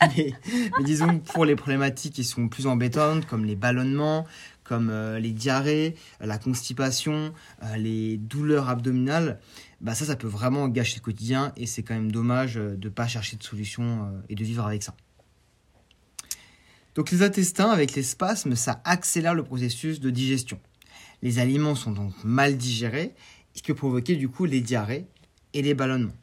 mais, 0.16 0.34
mais 0.76 0.84
disons 0.84 1.20
pour 1.20 1.44
les 1.44 1.56
problématiques 1.56 2.12
qui 2.12 2.24
sont 2.24 2.48
plus 2.48 2.66
embêtantes, 2.66 3.24
comme 3.24 3.46
les 3.46 3.56
ballonnements, 3.56 4.26
comme 4.68 4.90
euh, 4.90 5.18
les 5.18 5.32
diarrhées, 5.32 5.96
la 6.20 6.38
constipation, 6.38 7.32
euh, 7.62 7.76
les 7.76 8.18
douleurs 8.18 8.68
abdominales, 8.68 9.40
bah 9.80 9.94
ça, 9.94 10.04
ça 10.04 10.14
peut 10.14 10.28
vraiment 10.28 10.68
gâcher 10.68 10.96
le 10.96 11.02
quotidien 11.02 11.52
et 11.56 11.66
c'est 11.66 11.82
quand 11.82 11.94
même 11.94 12.12
dommage 12.12 12.58
euh, 12.58 12.76
de 12.76 12.88
pas 12.88 13.08
chercher 13.08 13.36
de 13.36 13.42
solution 13.42 14.12
et 14.28 14.34
de 14.34 14.44
vivre 14.44 14.66
avec 14.66 14.82
ça. 14.82 14.94
Donc 16.94 17.10
les 17.10 17.22
intestins, 17.22 17.70
avec 17.70 17.94
les 17.94 18.02
spasmes, 18.02 18.54
ça 18.56 18.82
accélère 18.84 19.34
le 19.34 19.42
processus 19.42 20.00
de 20.00 20.10
digestion. 20.10 20.60
Les 21.22 21.38
aliments 21.38 21.74
sont 21.74 21.92
donc 21.92 22.12
mal 22.22 22.56
digérés, 22.56 23.14
ce 23.54 23.62
qui 23.62 23.68
peut 23.68 23.74
provoquer 23.74 24.16
du 24.16 24.28
coup 24.28 24.44
les 24.44 24.60
diarrhées 24.60 25.06
et 25.54 25.62
les 25.62 25.74
ballonnements. 25.74 26.16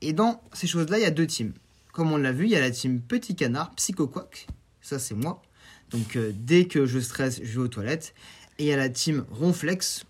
Et 0.00 0.12
dans 0.12 0.42
ces 0.52 0.66
choses-là, 0.66 0.98
il 0.98 1.02
y 1.02 1.06
a 1.06 1.10
deux 1.10 1.26
teams. 1.26 1.54
Comme 1.92 2.12
on 2.12 2.16
l'a 2.16 2.32
vu, 2.32 2.44
il 2.44 2.50
y 2.50 2.56
a 2.56 2.60
la 2.60 2.70
team 2.70 3.00
petit 3.00 3.36
canard, 3.36 3.74
psychoquac, 3.76 4.46
ça 4.80 4.98
c'est 4.98 5.14
moi. 5.14 5.42
Donc 5.90 6.16
euh, 6.16 6.32
dès 6.34 6.66
que 6.66 6.86
je 6.86 6.98
stresse, 6.98 7.40
je 7.42 7.52
vais 7.52 7.64
aux 7.64 7.68
toilettes. 7.68 8.14
Et 8.58 8.64
il 8.64 8.66
y 8.66 8.72
a 8.72 8.76
la 8.76 8.88
team 8.88 9.24
ronflex, 9.30 10.04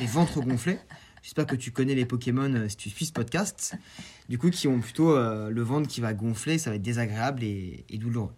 les 0.00 0.06
ventres 0.06 0.40
gonflés. 0.40 0.78
J'espère 1.22 1.46
que 1.46 1.56
tu 1.56 1.72
connais 1.72 1.94
les 1.94 2.06
Pokémon 2.06 2.52
euh, 2.54 2.68
si 2.68 2.76
tu 2.76 2.90
suis 2.90 3.06
ce 3.06 3.12
podcast. 3.12 3.74
Du 4.28 4.38
coup, 4.38 4.50
qui 4.50 4.68
ont 4.68 4.80
plutôt 4.80 5.16
euh, 5.16 5.50
le 5.50 5.62
ventre 5.62 5.88
qui 5.88 6.00
va 6.00 6.14
gonfler, 6.14 6.58
ça 6.58 6.70
va 6.70 6.76
être 6.76 6.82
désagréable 6.82 7.42
et, 7.42 7.84
douloureux. 7.94 8.32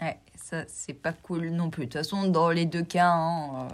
Ouais, 0.00 0.18
ça, 0.34 0.64
c'est 0.66 0.94
pas 0.94 1.12
cool 1.12 1.50
non 1.50 1.70
plus. 1.70 1.86
De 1.86 1.92
toute 1.92 2.00
façon, 2.00 2.28
dans 2.28 2.50
les 2.50 2.66
deux 2.66 2.82
cas, 2.82 3.12
hein, 3.12 3.68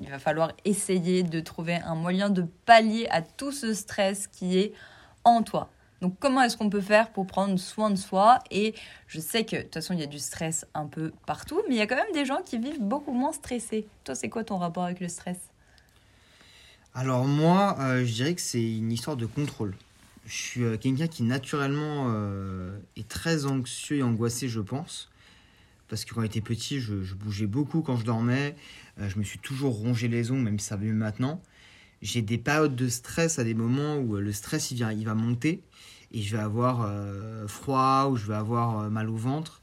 il 0.00 0.08
va 0.08 0.18
falloir 0.18 0.52
essayer 0.64 1.24
de 1.24 1.40
trouver 1.40 1.74
un 1.74 1.96
moyen 1.96 2.30
de 2.30 2.42
pallier 2.64 3.08
à 3.10 3.22
tout 3.22 3.52
ce 3.52 3.74
stress 3.74 4.28
qui 4.28 4.58
est 4.58 4.72
en 5.24 5.42
toi. 5.42 5.68
Donc, 6.00 6.14
comment 6.20 6.42
est-ce 6.42 6.56
qu'on 6.56 6.70
peut 6.70 6.80
faire 6.80 7.10
pour 7.10 7.26
prendre 7.26 7.58
soin 7.58 7.90
de 7.90 7.96
soi? 7.96 8.38
Et 8.50 8.74
je 9.08 9.18
sais 9.18 9.44
que, 9.44 9.56
de 9.56 9.62
toute 9.62 9.74
façon, 9.74 9.94
il 9.94 10.00
y 10.00 10.04
a 10.04 10.06
du 10.06 10.18
stress 10.18 10.64
un 10.74 10.86
peu 10.86 11.12
partout, 11.26 11.60
mais 11.68 11.74
il 11.74 11.78
y 11.78 11.80
a 11.80 11.86
quand 11.86 11.96
même 11.96 12.12
des 12.12 12.24
gens 12.24 12.40
qui 12.44 12.58
vivent 12.58 12.80
beaucoup 12.80 13.12
moins 13.12 13.32
stressés. 13.32 13.86
Toi, 14.04 14.14
c'est 14.14 14.28
quoi 14.28 14.44
ton 14.44 14.58
rapport 14.58 14.84
avec 14.84 15.00
le 15.00 15.08
stress? 15.08 15.38
Alors 16.94 17.26
moi, 17.26 17.76
euh, 17.78 18.04
je 18.04 18.12
dirais 18.12 18.34
que 18.34 18.40
c'est 18.40 18.76
une 18.76 18.90
histoire 18.90 19.16
de 19.16 19.26
contrôle. 19.26 19.76
Je 20.26 20.34
suis 20.34 20.62
euh, 20.64 20.76
quelqu'un 20.76 21.06
qui 21.06 21.22
naturellement 21.22 22.06
euh, 22.08 22.76
est 22.96 23.06
très 23.06 23.46
anxieux 23.46 23.98
et 23.98 24.02
angoissé, 24.02 24.48
je 24.48 24.60
pense. 24.60 25.08
Parce 25.88 26.04
que 26.04 26.12
quand 26.12 26.22
j'étais 26.22 26.40
petit, 26.40 26.80
je, 26.80 27.14
bougeais 27.14 27.46
beaucoup 27.46 27.82
quand 27.82 27.96
je 27.96 28.04
dormais. 28.04 28.56
Je 28.98 29.16
me 29.16 29.22
suis 29.22 29.38
toujours 29.38 29.74
rongé 29.74 30.08
les 30.08 30.32
ongles, 30.32 30.42
même 30.42 30.58
si 30.58 30.66
ça 30.66 30.76
mieux 30.76 30.92
maintenant. 30.92 31.40
J'ai 32.00 32.22
des 32.22 32.38
périodes 32.38 32.76
de 32.76 32.88
stress 32.88 33.38
à 33.38 33.44
des 33.44 33.54
moments 33.54 33.96
où 33.96 34.16
euh, 34.16 34.20
le 34.20 34.32
stress 34.32 34.70
il, 34.70 34.76
vient, 34.76 34.92
il 34.92 35.04
va 35.04 35.14
monter 35.14 35.62
et 36.12 36.22
je 36.22 36.36
vais 36.36 36.42
avoir 36.42 36.82
euh, 36.82 37.46
froid 37.48 38.08
ou 38.10 38.16
je 38.16 38.26
vais 38.26 38.34
avoir 38.34 38.78
euh, 38.78 38.88
mal 38.88 39.10
au 39.10 39.16
ventre. 39.16 39.62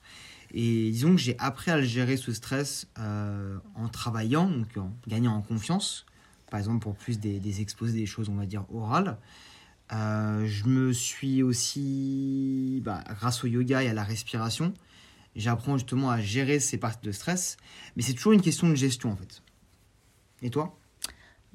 Et 0.54 0.92
disons 0.92 1.12
que 1.12 1.22
j'ai 1.22 1.38
appris 1.39 1.72
à 1.72 1.77
le 1.77 1.84
gérer 1.84 2.18
ce 2.18 2.32
stress 2.32 2.88
en 2.96 3.89
travaillant, 3.89 4.50
donc 4.50 4.77
en 4.77 4.94
gagnant 5.06 5.36
en 5.36 5.42
confiance 5.42 6.06
par 6.50 6.60
exemple 6.60 6.80
pour 6.80 6.96
plus 6.96 7.20
des, 7.20 7.39
des 7.39 7.60
exposés, 7.60 8.00
des 8.00 8.06
choses, 8.06 8.30
on 8.30 8.36
va 8.36 8.46
dire, 8.46 8.63
orales. 8.74 9.18
Je 9.89 10.65
me 10.65 10.94
suis 10.94 11.44
aussi, 11.44 12.80
bah, 12.86 13.04
grâce 13.20 13.44
au 13.44 13.48
yoga 13.48 13.84
et 13.84 13.89
à 13.89 13.94
la 13.94 14.04
respiration, 14.04 14.74
j'apprends 15.36 15.77
justement 15.77 16.10
à 16.10 16.22
gérer 16.22 16.62
ces 16.62 16.77
parties 16.77 17.06
de 17.06 17.12
stress, 17.12 17.58
mais 17.98 18.04
c'est 18.04 18.13
toujours 18.13 18.34
une 18.34 18.42
question 18.42 18.70
de 18.70 18.75
gestion 18.75 19.12
en 19.12 19.15
fait. 19.18 19.42
Et 20.42 20.50
toi? 20.50 20.77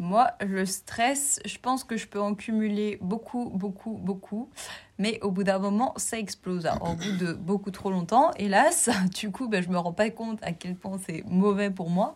Moi, 0.00 0.30
le 0.40 0.64
stress, 0.64 1.40
je 1.44 1.58
pense 1.58 1.84
que 1.84 1.98
je 1.98 2.06
peux 2.06 2.22
en 2.22 2.34
cumuler 2.34 2.96
beaucoup, 3.02 3.50
beaucoup, 3.50 3.98
beaucoup. 4.02 4.48
Mais 4.96 5.20
au 5.20 5.30
bout 5.30 5.44
d'un 5.44 5.58
moment, 5.58 5.92
ça 5.98 6.18
explose. 6.18 6.66
Au 6.80 6.94
bout 6.94 7.12
de 7.18 7.34
beaucoup 7.34 7.70
trop 7.70 7.90
longtemps, 7.90 8.30
hélas, 8.38 8.88
du 9.14 9.30
coup, 9.30 9.46
ben, 9.46 9.62
je 9.62 9.68
me 9.68 9.76
rends 9.76 9.92
pas 9.92 10.08
compte 10.08 10.38
à 10.40 10.52
quel 10.52 10.74
point 10.74 10.98
c'est 11.06 11.22
mauvais 11.26 11.68
pour 11.68 11.90
moi. 11.90 12.14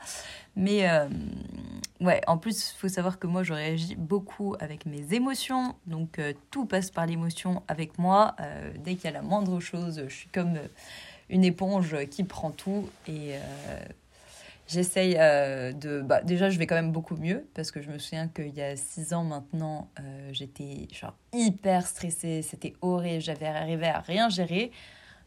Mais 0.57 0.89
euh, 0.89 1.11
ouais, 2.01 2.23
en 2.27 2.39
plus, 2.39 2.73
il 2.73 2.79
faut 2.79 2.89
savoir 2.89 3.19
que 3.19 3.27
moi, 3.27 3.43
je 3.43 3.53
réagis 3.53 3.97
beaucoup 3.97 4.57
avec 4.61 4.87
mes 4.87 5.13
émotions. 5.13 5.75
Donc, 5.87 6.19
euh, 6.19 6.33
tout 6.51 6.65
passe 6.65 6.91
par 6.91 7.05
l'émotion 7.05 7.63
avec 7.69 7.99
moi. 7.99 8.35
Euh, 8.41 8.73
dès 8.83 8.95
qu'il 8.95 9.05
y 9.05 9.09
a 9.09 9.13
la 9.13 9.21
moindre 9.21 9.61
chose, 9.61 10.03
je 10.09 10.15
suis 10.15 10.31
comme 10.31 10.59
une 11.29 11.45
éponge 11.45 11.95
qui 12.11 12.25
prend 12.25 12.51
tout. 12.51 12.89
Et 13.07 13.33
J'essaye 14.67 15.17
euh, 15.19 15.73
de. 15.73 16.01
Bah, 16.01 16.23
déjà, 16.23 16.49
je 16.49 16.59
vais 16.59 16.67
quand 16.67 16.75
même 16.75 16.93
beaucoup 16.93 17.17
mieux 17.17 17.47
parce 17.55 17.71
que 17.71 17.83
je 17.83 17.91
me 17.91 17.99
souviens 17.99 18.29
qu'il 18.29 18.55
y 18.55 18.63
a 18.63 18.77
six 18.77 19.13
ans 19.13 19.25
maintenant, 19.25 19.91
euh, 20.01 20.31
j'étais 20.33 20.89
genre 20.93 21.17
hyper 21.33 21.87
stressée, 21.87 22.43
c'était 22.43 22.75
horrible, 22.81 23.21
j'avais 23.21 23.47
arrivé 23.47 23.87
à 23.87 24.01
rien 24.01 24.29
gérer. 24.29 24.71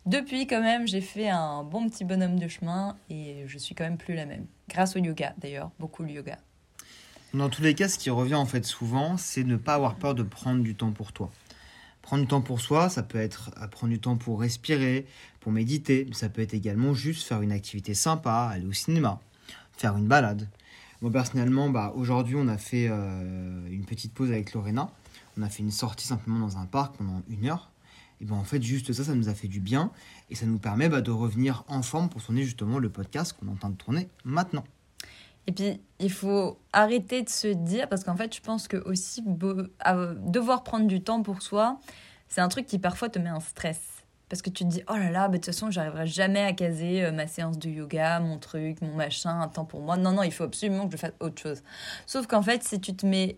Depuis, 0.08 0.48
quand 0.48 0.62
même, 0.62 0.88
j'ai 0.88 1.02
fait 1.02 1.30
un 1.30 1.64
bon 1.64 1.90
petit 1.90 2.06
bonhomme 2.06 2.40
de 2.40 2.48
chemin 2.48 2.98
et 3.10 3.44
je 3.46 3.58
suis 3.58 3.76
quand 3.76 3.84
même 3.84 3.98
plus 3.98 4.16
la 4.16 4.26
même. 4.26 4.46
Grâce 4.70 4.96
au 4.96 5.00
yoga, 5.00 5.34
d'ailleurs, 5.38 5.70
beaucoup 5.80 6.02
le 6.04 6.12
yoga. 6.12 6.38
Dans 7.34 7.50
tous 7.50 7.62
les 7.62 7.76
cas, 7.76 7.90
ce 7.90 8.00
qui 8.00 8.10
revient 8.10 8.36
en 8.36 8.46
fait 8.46 8.64
souvent, 8.66 9.18
c'est 9.18 9.44
ne 9.44 9.58
pas 9.58 9.74
avoir 9.76 9.96
peur 9.96 10.16
de 10.16 10.24
prendre 10.24 10.64
du 10.64 10.76
temps 10.76 10.92
pour 10.92 11.12
toi. 11.12 11.30
Prendre 12.02 12.22
du 12.22 12.28
temps 12.28 12.42
pour 12.42 12.62
soi, 12.62 12.88
ça 12.88 13.04
peut 13.04 13.20
être 13.20 13.52
euh, 13.62 13.68
prendre 13.68 13.92
du 13.92 14.00
temps 14.00 14.16
pour 14.16 14.40
respirer, 14.40 15.06
pour 15.42 15.52
méditer, 15.52 16.06
mais 16.08 16.16
ça 16.16 16.30
peut 16.30 16.42
être 16.42 16.54
également 16.54 16.94
juste 16.94 17.28
faire 17.28 17.42
une 17.42 17.52
activité 17.52 17.94
sympa, 17.94 18.50
aller 18.54 18.66
au 18.66 18.72
cinéma, 18.72 19.20
faire 19.78 19.98
une 19.98 20.08
balade. 20.08 20.50
Moi 21.02 21.12
personnellement, 21.12 21.70
bah, 21.70 21.94
aujourd'hui 21.96 22.36
on 22.38 22.48
a 22.48 22.58
fait 22.58 22.88
euh, 22.90 23.68
une 23.70 23.86
petite 23.86 24.14
pause 24.14 24.32
avec 24.32 24.54
Lorena. 24.54 24.90
On 25.38 25.42
a 25.44 25.50
fait 25.50 25.64
une 25.64 25.72
sortie 25.72 26.08
simplement 26.08 26.40
dans 26.40 26.58
un 26.58 26.66
parc 26.66 26.98
pendant 26.98 27.22
une 27.30 27.48
heure. 27.48 27.72
Et 28.20 28.26
ben 28.26 28.36
en 28.36 28.44
fait 28.44 28.62
juste 28.64 28.94
ça, 28.94 29.04
ça 29.04 29.14
nous 29.14 29.30
a 29.30 29.36
fait 29.36 29.48
du 29.48 29.60
bien 29.60 29.92
et 30.30 30.36
ça 30.36 30.48
nous 30.48 30.58
permet 30.58 30.90
bah, 30.90 31.02
de 31.02 31.12
revenir 31.12 31.64
en 31.68 31.84
forme 31.84 32.10
pour 32.10 32.24
tourner 32.24 32.44
justement 32.44 32.80
le 32.80 32.90
podcast 32.90 33.34
qu'on 33.34 33.48
est 33.48 33.52
en 33.52 33.56
train 33.56 33.70
de 33.70 33.76
tourner 33.76 34.10
maintenant. 34.26 34.64
Et 35.48 35.54
puis, 35.54 35.80
il 36.00 36.12
faut 36.12 36.60
arrêter 36.74 37.24
de 37.24 37.30
se 37.30 37.48
dire, 37.48 37.88
parce 37.88 38.04
qu'en 38.04 38.18
fait, 38.18 38.36
je 38.36 38.42
pense 38.42 38.68
que 38.68 38.78
aussi 38.78 39.24
devoir 39.26 40.64
prendre 40.64 40.88
du 40.88 41.02
temps 41.02 41.24
pour 41.24 41.42
soi, 41.42 41.80
c'est 42.28 42.42
un 42.42 42.50
truc 42.50 42.66
qui 42.66 42.80
parfois 42.80 43.08
te 43.08 43.18
met 43.18 43.30
un 43.30 43.40
stress. 43.40 43.97
Parce 44.30 44.42
que 44.42 44.50
tu 44.50 44.66
te 44.66 44.70
dis, 44.70 44.84
oh 44.90 44.96
là 44.96 45.10
là, 45.10 45.28
de 45.30 45.38
toute 45.38 45.46
façon, 45.46 45.72
j'arriverai 45.72 46.06
jamais 46.06 46.42
à 46.42 46.52
caser 46.52 47.06
euh, 47.06 47.12
ma 47.12 47.28
séance 47.28 47.58
de 47.58 47.70
yoga, 47.70 48.20
mon 48.20 48.38
truc, 48.38 48.82
mon 48.82 48.94
machin, 48.94 49.40
un 49.40 49.48
temps 49.48 49.64
pour 49.64 49.82
moi. 49.82 49.96
Non, 49.96 50.12
non, 50.12 50.24
il 50.24 50.34
faut 50.34 50.44
absolument 50.44 50.86
que 50.88 50.92
je 50.94 50.98
fasse 50.98 51.14
autre 51.22 51.42
chose. 51.42 51.64
Sauf 52.06 52.28
qu'en 52.28 52.42
fait, 52.42 52.64
si 52.64 52.82
tu 52.82 52.94
te 52.94 53.06
mets 53.06 53.38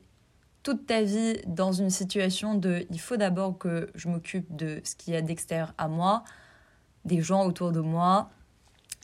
toute 0.64 0.88
ta 0.88 1.04
vie 1.04 1.38
dans 1.46 1.72
une 1.72 1.92
situation 1.92 2.56
de, 2.56 2.88
il 2.90 3.00
faut 3.00 3.18
d'abord 3.18 3.58
que 3.58 3.90
je 3.94 4.10
m'occupe 4.10 4.56
de 4.56 4.82
ce 4.84 4.96
qu'il 4.96 5.14
y 5.14 5.18
a 5.18 5.22
d'extérieur 5.22 5.74
à 5.78 5.88
moi, 5.88 6.24
des 7.06 7.22
gens 7.22 7.46
autour 7.46 7.72
de 7.72 7.80
moi, 7.80 8.30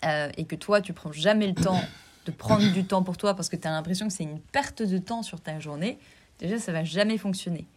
euh, 0.05 0.29
et 0.37 0.45
que 0.45 0.55
toi, 0.55 0.81
tu 0.81 0.91
prends 0.91 1.11
jamais 1.11 1.47
le 1.47 1.53
temps 1.53 1.81
de 2.25 2.31
prendre 2.31 2.71
du 2.73 2.83
temps 2.83 3.03
pour 3.03 3.17
toi 3.17 3.35
parce 3.35 3.49
que 3.49 3.55
tu 3.55 3.67
as 3.67 3.71
l'impression 3.71 4.07
que 4.07 4.13
c'est 4.13 4.23
une 4.23 4.39
perte 4.39 4.81
de 4.81 4.97
temps 4.97 5.21
sur 5.21 5.39
ta 5.39 5.59
journée, 5.59 5.99
déjà, 6.39 6.57
ça 6.57 6.71
va 6.71 6.83
jamais 6.83 7.17
fonctionner. 7.17 7.67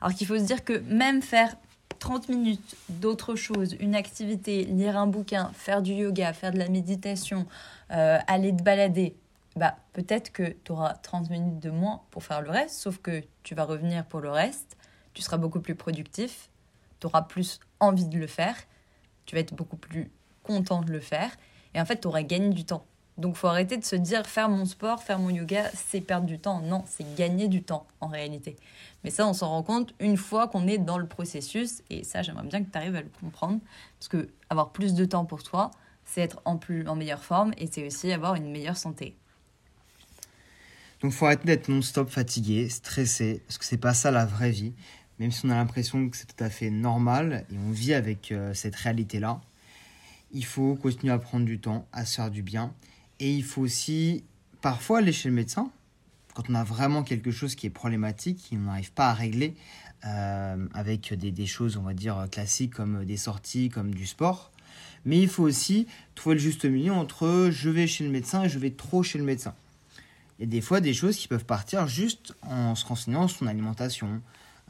Alors 0.00 0.14
qu'il 0.14 0.26
faut 0.26 0.36
se 0.36 0.44
dire 0.44 0.64
que 0.64 0.78
même 0.80 1.22
faire 1.22 1.56
30 2.02 2.30
minutes 2.30 2.74
d'autre 2.88 3.36
chose, 3.36 3.76
une 3.78 3.94
activité, 3.94 4.64
lire 4.64 4.98
un 4.98 5.06
bouquin, 5.06 5.52
faire 5.54 5.82
du 5.82 5.92
yoga, 5.92 6.32
faire 6.32 6.50
de 6.50 6.58
la 6.58 6.68
méditation, 6.68 7.46
euh, 7.92 8.18
aller 8.26 8.50
te 8.56 8.60
balader, 8.60 9.14
bah, 9.54 9.76
peut-être 9.92 10.32
que 10.32 10.56
tu 10.64 10.72
auras 10.72 10.94
30 10.94 11.30
minutes 11.30 11.60
de 11.60 11.70
moins 11.70 12.00
pour 12.10 12.24
faire 12.24 12.42
le 12.42 12.50
reste, 12.50 12.74
sauf 12.74 12.98
que 12.98 13.22
tu 13.44 13.54
vas 13.54 13.62
revenir 13.62 14.04
pour 14.04 14.18
le 14.18 14.30
reste, 14.30 14.76
tu 15.14 15.22
seras 15.22 15.36
beaucoup 15.36 15.60
plus 15.60 15.76
productif, 15.76 16.50
tu 16.98 17.06
auras 17.06 17.22
plus 17.22 17.60
envie 17.78 18.06
de 18.06 18.18
le 18.18 18.26
faire, 18.26 18.56
tu 19.24 19.36
vas 19.36 19.40
être 19.40 19.54
beaucoup 19.54 19.76
plus 19.76 20.10
content 20.42 20.80
de 20.80 20.90
le 20.90 20.98
faire, 20.98 21.30
et 21.72 21.80
en 21.80 21.84
fait, 21.84 22.00
tu 22.00 22.08
auras 22.08 22.22
gagné 22.22 22.48
du 22.48 22.64
temps. 22.64 22.84
Donc, 23.18 23.36
faut 23.36 23.46
arrêter 23.46 23.76
de 23.76 23.84
se 23.84 23.96
dire 23.96 24.26
faire 24.26 24.48
mon 24.48 24.64
sport, 24.64 25.02
faire 25.02 25.18
mon 25.18 25.28
yoga, 25.28 25.70
c'est 25.74 26.00
perdre 26.00 26.26
du 26.26 26.38
temps. 26.38 26.60
Non, 26.60 26.82
c'est 26.86 27.14
gagner 27.14 27.48
du 27.48 27.62
temps 27.62 27.86
en 28.00 28.08
réalité. 28.08 28.56
Mais 29.04 29.10
ça, 29.10 29.26
on 29.26 29.34
s'en 29.34 29.48
rend 29.48 29.62
compte 29.62 29.94
une 30.00 30.16
fois 30.16 30.48
qu'on 30.48 30.66
est 30.66 30.78
dans 30.78 30.96
le 30.96 31.06
processus. 31.06 31.82
Et 31.90 32.04
ça, 32.04 32.22
j'aimerais 32.22 32.46
bien 32.46 32.64
que 32.64 32.70
tu 32.70 32.78
arrives 32.78 32.96
à 32.96 33.02
le 33.02 33.10
comprendre. 33.20 33.60
Parce 33.98 34.08
que 34.08 34.28
avoir 34.48 34.70
plus 34.70 34.94
de 34.94 35.04
temps 35.04 35.26
pour 35.26 35.42
toi, 35.42 35.70
c'est 36.04 36.22
être 36.22 36.40
en, 36.44 36.56
plus, 36.56 36.88
en 36.88 36.96
meilleure 36.96 37.24
forme 37.24 37.52
et 37.58 37.68
c'est 37.70 37.86
aussi 37.86 38.12
avoir 38.12 38.34
une 38.34 38.50
meilleure 38.50 38.76
santé. 38.76 39.14
Donc, 41.00 41.12
faut 41.12 41.26
arrêter 41.26 41.46
d'être 41.46 41.68
non-stop 41.68 42.08
fatigué, 42.08 42.68
stressé, 42.68 43.42
parce 43.46 43.58
que 43.58 43.64
c'est 43.64 43.76
pas 43.76 43.92
ça 43.92 44.10
la 44.10 44.24
vraie 44.24 44.50
vie. 44.50 44.72
Même 45.18 45.32
si 45.32 45.44
on 45.44 45.50
a 45.50 45.54
l'impression 45.54 46.08
que 46.08 46.16
c'est 46.16 46.34
tout 46.34 46.42
à 46.42 46.48
fait 46.48 46.70
normal 46.70 47.44
et 47.50 47.56
on 47.58 47.70
vit 47.70 47.92
avec 47.92 48.32
euh, 48.32 48.54
cette 48.54 48.76
réalité-là, 48.76 49.40
il 50.32 50.44
faut 50.44 50.76
continuer 50.76 51.12
à 51.12 51.18
prendre 51.18 51.44
du 51.44 51.60
temps, 51.60 51.86
à 51.92 52.06
se 52.06 52.16
faire 52.16 52.30
du 52.30 52.42
bien 52.42 52.72
et 53.22 53.32
il 53.32 53.44
faut 53.44 53.62
aussi 53.62 54.24
parfois 54.62 54.98
aller 54.98 55.12
chez 55.12 55.28
le 55.28 55.34
médecin 55.36 55.70
quand 56.34 56.50
on 56.50 56.54
a 56.56 56.64
vraiment 56.64 57.04
quelque 57.04 57.30
chose 57.30 57.54
qui 57.54 57.66
est 57.66 57.70
problématique, 57.70 58.48
qu'on 58.50 58.56
n'arrive 58.56 58.90
pas 58.90 59.10
à 59.10 59.14
régler 59.14 59.54
euh, 60.04 60.66
avec 60.74 61.14
des, 61.14 61.46
choses, 61.46 61.76
on 61.76 61.82
va 61.82 61.94
dire, 61.94 62.26
classiques 62.32 62.74
comme 62.74 63.04
des 63.04 63.16
sorties, 63.16 63.68
comme 63.68 63.94
du 63.94 64.06
sport. 64.06 64.50
Mais 65.04 65.20
il 65.20 65.28
faut 65.28 65.44
aussi 65.44 65.86
trouver 66.16 66.34
le 66.34 66.40
juste 66.40 66.64
milieu 66.64 66.92
entre 66.92 67.50
je 67.52 67.70
vais 67.70 67.86
chez 67.86 68.02
le 68.02 68.10
médecin 68.10 68.42
et 68.42 68.48
je 68.48 68.58
vais 68.58 68.70
trop 68.70 69.04
chez 69.04 69.18
le 69.18 69.24
médecin. 69.24 69.54
Il 70.38 70.46
y 70.46 70.48
a 70.48 70.50
des 70.50 70.60
fois 70.60 70.80
des 70.80 70.94
choses 70.94 71.16
qui 71.16 71.28
peuvent 71.28 71.44
partir 71.44 71.86
juste 71.86 72.34
en 72.42 72.74
se 72.74 72.84
renseignant 72.84 73.28
sur 73.28 73.40
son 73.40 73.46
alimentation, 73.46 74.20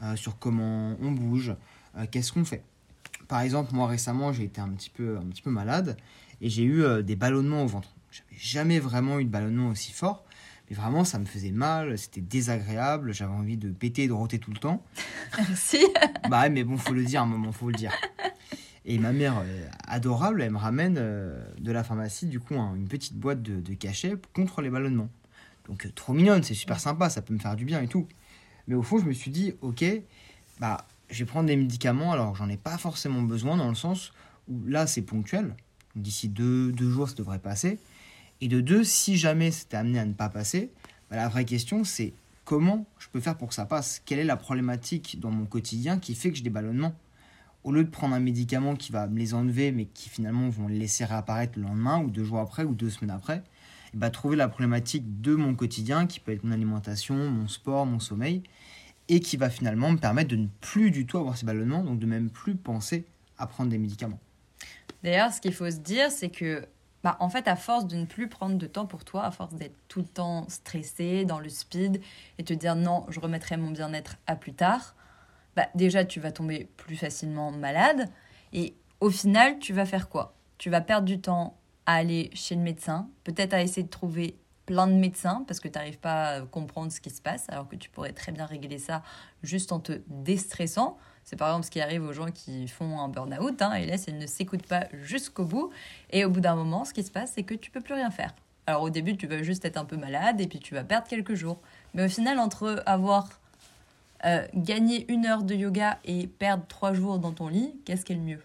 euh, 0.03 0.15
sur 0.15 0.37
comment 0.37 0.95
on 1.01 1.11
bouge, 1.11 1.55
euh, 1.97 2.05
qu'est-ce 2.11 2.31
qu'on 2.31 2.45
fait. 2.45 2.63
Par 3.27 3.41
exemple, 3.41 3.73
moi 3.73 3.87
récemment, 3.87 4.31
j'ai 4.31 4.43
été 4.43 4.61
un 4.61 4.69
petit 4.69 4.91
peu, 4.91 5.17
un 5.17 5.25
petit 5.25 5.41
peu 5.41 5.49
malade 5.49 5.97
et 6.39 6.49
j'ai 6.49 6.65
eu 6.65 6.83
des 7.03 7.15
ballonnements 7.15 7.63
au 7.63 7.67
ventre. 7.67 7.89
J'avais 8.13 8.39
jamais 8.39 8.77
vraiment 8.77 9.17
eu 9.17 9.25
de 9.25 9.29
ballonnement 9.29 9.69
aussi 9.69 9.91
fort. 9.91 10.23
Mais 10.69 10.75
vraiment, 10.75 11.03
ça 11.03 11.17
me 11.17 11.25
faisait 11.25 11.51
mal, 11.51 11.97
c'était 11.97 12.21
désagréable, 12.21 13.11
j'avais 13.11 13.33
envie 13.33 13.57
de 13.57 13.71
péter 13.71 14.03
et 14.03 14.07
de 14.07 14.13
roter 14.13 14.37
tout 14.37 14.51
le 14.51 14.57
temps. 14.57 14.85
Merci. 15.37 15.79
bah 16.29 16.47
mais 16.49 16.63
bon, 16.63 16.77
faut 16.77 16.93
le 16.93 17.03
dire, 17.03 17.23
un 17.23 17.25
moment, 17.25 17.51
faut 17.51 17.69
le 17.69 17.75
dire. 17.75 17.91
Et 18.85 18.99
ma 18.99 19.13
mère, 19.13 19.41
euh, 19.43 19.67
adorable, 19.87 20.43
elle 20.43 20.51
me 20.51 20.57
ramène 20.57 20.97
euh, 20.99 21.43
de 21.57 21.71
la 21.71 21.83
pharmacie, 21.83 22.27
du 22.27 22.39
coup, 22.39 22.53
une 22.53 22.87
petite 22.87 23.15
boîte 23.15 23.41
de, 23.41 23.59
de 23.61 23.73
cachets 23.73 24.13
contre 24.33 24.61
les 24.61 24.69
ballonnements. 24.69 25.09
Donc, 25.67 25.85
euh, 25.85 25.89
trop 25.95 26.13
mignonne, 26.13 26.43
c'est 26.43 26.53
super 26.53 26.79
sympa, 26.79 27.09
ça 27.09 27.23
peut 27.23 27.33
me 27.33 27.39
faire 27.39 27.55
du 27.55 27.65
bien 27.65 27.81
et 27.81 27.87
tout. 27.87 28.07
Mais 28.67 28.75
au 28.75 28.83
fond, 28.83 28.99
je 28.99 29.05
me 29.05 29.13
suis 29.13 29.31
dit, 29.31 29.53
ok, 29.61 29.83
bah, 30.59 30.85
je 31.09 31.19
vais 31.19 31.25
prendre 31.25 31.47
des 31.47 31.55
médicaments, 31.55 32.11
alors 32.11 32.35
j'en 32.35 32.47
ai 32.47 32.57
pas 32.57 32.77
forcément 32.77 33.23
besoin, 33.23 33.57
dans 33.57 33.69
le 33.69 33.75
sens 33.75 34.13
où 34.47 34.61
là, 34.67 34.85
c'est 34.85 35.01
ponctuel. 35.01 35.55
D'ici 35.95 36.29
deux, 36.29 36.71
deux 36.71 36.89
jours, 36.89 37.09
ça 37.09 37.15
devrait 37.15 37.39
passer. 37.39 37.79
Et 38.43 38.49
de 38.49 38.59
deux, 38.59 38.83
si 38.83 39.15
jamais 39.15 39.51
c'était 39.51 39.77
amené 39.77 39.99
à 39.99 40.05
ne 40.05 40.11
pas 40.11 40.27
passer, 40.27 40.69
bah, 41.09 41.15
la 41.15 41.29
vraie 41.29 41.45
question 41.45 41.85
c'est 41.85 42.11
comment 42.43 42.85
je 42.99 43.07
peux 43.07 43.21
faire 43.21 43.37
pour 43.37 43.47
que 43.47 43.53
ça 43.53 43.65
passe? 43.65 44.01
Quelle 44.05 44.19
est 44.19 44.25
la 44.25 44.35
problématique 44.35 45.17
dans 45.21 45.31
mon 45.31 45.45
quotidien 45.45 45.97
qui 45.97 46.13
fait 46.13 46.29
que 46.29 46.35
j'ai 46.35 46.43
des 46.43 46.49
ballonnements? 46.49 46.93
Au 47.63 47.71
lieu 47.71 47.85
de 47.85 47.89
prendre 47.89 48.13
un 48.13 48.19
médicament 48.19 48.75
qui 48.75 48.91
va 48.91 49.07
me 49.07 49.17
les 49.17 49.33
enlever, 49.33 49.71
mais 49.71 49.85
qui 49.85 50.09
finalement 50.09 50.49
vont 50.49 50.67
les 50.67 50.77
laisser 50.77 51.05
réapparaître 51.05 51.57
le 51.57 51.63
lendemain, 51.63 52.01
ou 52.01 52.09
deux 52.09 52.25
jours 52.25 52.39
après, 52.39 52.65
ou 52.65 52.73
deux 52.73 52.89
semaines 52.89 53.15
après, 53.15 53.43
et 53.93 53.97
bah, 53.97 54.09
trouver 54.09 54.35
la 54.35 54.49
problématique 54.49 55.21
de 55.21 55.35
mon 55.35 55.55
quotidien, 55.55 56.05
qui 56.05 56.19
peut 56.19 56.33
être 56.33 56.43
mon 56.43 56.51
alimentation, 56.51 57.15
mon 57.15 57.47
sport, 57.47 57.85
mon 57.85 58.01
sommeil, 58.01 58.43
et 59.07 59.21
qui 59.21 59.37
va 59.37 59.49
finalement 59.49 59.93
me 59.93 59.97
permettre 59.97 60.31
de 60.31 60.35
ne 60.35 60.47
plus 60.59 60.91
du 60.91 61.05
tout 61.05 61.17
avoir 61.17 61.37
ces 61.37 61.45
ballonnements, 61.45 61.85
donc 61.85 61.97
de 61.97 62.05
même 62.05 62.29
plus 62.29 62.55
penser 62.55 63.05
à 63.37 63.47
prendre 63.47 63.69
des 63.69 63.77
médicaments. 63.77 64.19
D'ailleurs, 65.01 65.31
ce 65.31 65.39
qu'il 65.39 65.53
faut 65.53 65.71
se 65.71 65.77
dire, 65.77 66.11
c'est 66.11 66.29
que 66.29 66.65
bah, 67.03 67.17
en 67.19 67.29
fait, 67.29 67.47
à 67.47 67.55
force 67.55 67.85
de 67.85 67.97
ne 67.97 68.05
plus 68.05 68.29
prendre 68.29 68.57
de 68.57 68.67
temps 68.67 68.85
pour 68.85 69.03
toi, 69.03 69.25
à 69.25 69.31
force 69.31 69.53
d'être 69.55 69.75
tout 69.87 69.99
le 69.99 70.07
temps 70.07 70.47
stressé, 70.49 71.25
dans 71.25 71.39
le 71.39 71.49
speed, 71.49 72.01
et 72.37 72.43
te 72.43 72.53
dire 72.53 72.75
non, 72.75 73.05
je 73.09 73.19
remettrai 73.19 73.57
mon 73.57 73.71
bien-être 73.71 74.17
à 74.27 74.35
plus 74.35 74.53
tard, 74.53 74.95
bah, 75.55 75.67
déjà, 75.75 76.05
tu 76.05 76.19
vas 76.19 76.31
tomber 76.31 76.69
plus 76.77 76.95
facilement 76.95 77.51
malade. 77.51 78.09
Et 78.53 78.75
au 78.99 79.09
final, 79.09 79.59
tu 79.59 79.73
vas 79.73 79.85
faire 79.85 80.09
quoi? 80.09 80.35
Tu 80.57 80.69
vas 80.69 80.81
perdre 80.81 81.05
du 81.05 81.19
temps 81.19 81.57
à 81.85 81.95
aller 81.95 82.29
chez 82.33 82.55
le 82.55 82.61
médecin, 82.61 83.09
peut-être 83.23 83.53
à 83.53 83.61
essayer 83.61 83.83
de 83.83 83.89
trouver 83.89 84.37
plein 84.65 84.87
de 84.87 84.93
médecins 84.93 85.43
parce 85.45 85.59
que 85.59 85.67
tu 85.67 85.77
n'arrives 85.77 85.99
pas 85.99 86.27
à 86.27 86.41
comprendre 86.41 86.91
ce 86.91 87.01
qui 87.01 87.09
se 87.09 87.21
passe, 87.21 87.45
alors 87.49 87.67
que 87.67 87.75
tu 87.75 87.89
pourrais 87.89 88.13
très 88.13 88.31
bien 88.31 88.45
régler 88.45 88.79
ça 88.79 89.03
juste 89.41 89.71
en 89.71 89.79
te 89.79 90.01
déstressant. 90.07 90.97
C'est 91.23 91.35
par 91.35 91.49
exemple 91.49 91.65
ce 91.65 91.71
qui 91.71 91.81
arrive 91.81 92.03
aux 92.03 92.13
gens 92.13 92.31
qui 92.31 92.67
font 92.67 92.99
un 92.99 93.07
burn-out, 93.07 93.61
hein, 93.61 93.73
et 93.73 93.85
là, 93.85 93.95
ils 94.07 94.17
ne 94.17 94.27
s'écoutent 94.27 94.67
pas 94.67 94.87
jusqu'au 94.91 95.45
bout. 95.45 95.71
Et 96.11 96.25
au 96.25 96.29
bout 96.29 96.41
d'un 96.41 96.55
moment, 96.55 96.85
ce 96.85 96.93
qui 96.93 97.03
se 97.03 97.11
passe, 97.11 97.33
c'est 97.35 97.43
que 97.43 97.53
tu 97.53 97.71
peux 97.71 97.81
plus 97.81 97.93
rien 97.93 98.11
faire. 98.11 98.33
Alors 98.65 98.81
au 98.81 98.89
début, 98.89 99.17
tu 99.17 99.27
vas 99.27 99.43
juste 99.43 99.65
être 99.65 99.77
un 99.77 99.85
peu 99.85 99.97
malade, 99.97 100.39
et 100.41 100.47
puis 100.47 100.59
tu 100.59 100.73
vas 100.73 100.83
perdre 100.83 101.07
quelques 101.07 101.35
jours. 101.35 101.59
Mais 101.93 102.05
au 102.05 102.09
final, 102.09 102.39
entre 102.39 102.83
avoir 102.85 103.29
euh, 104.25 104.45
gagné 104.53 105.11
une 105.11 105.25
heure 105.25 105.43
de 105.43 105.55
yoga 105.55 105.99
et 106.05 106.27
perdre 106.27 106.65
trois 106.67 106.93
jours 106.93 107.19
dans 107.19 107.33
ton 107.33 107.47
lit, 107.47 107.73
qu'est-ce 107.85 108.05
qui 108.05 108.13
est 108.13 108.17
le 108.17 108.21
mieux? 108.21 108.43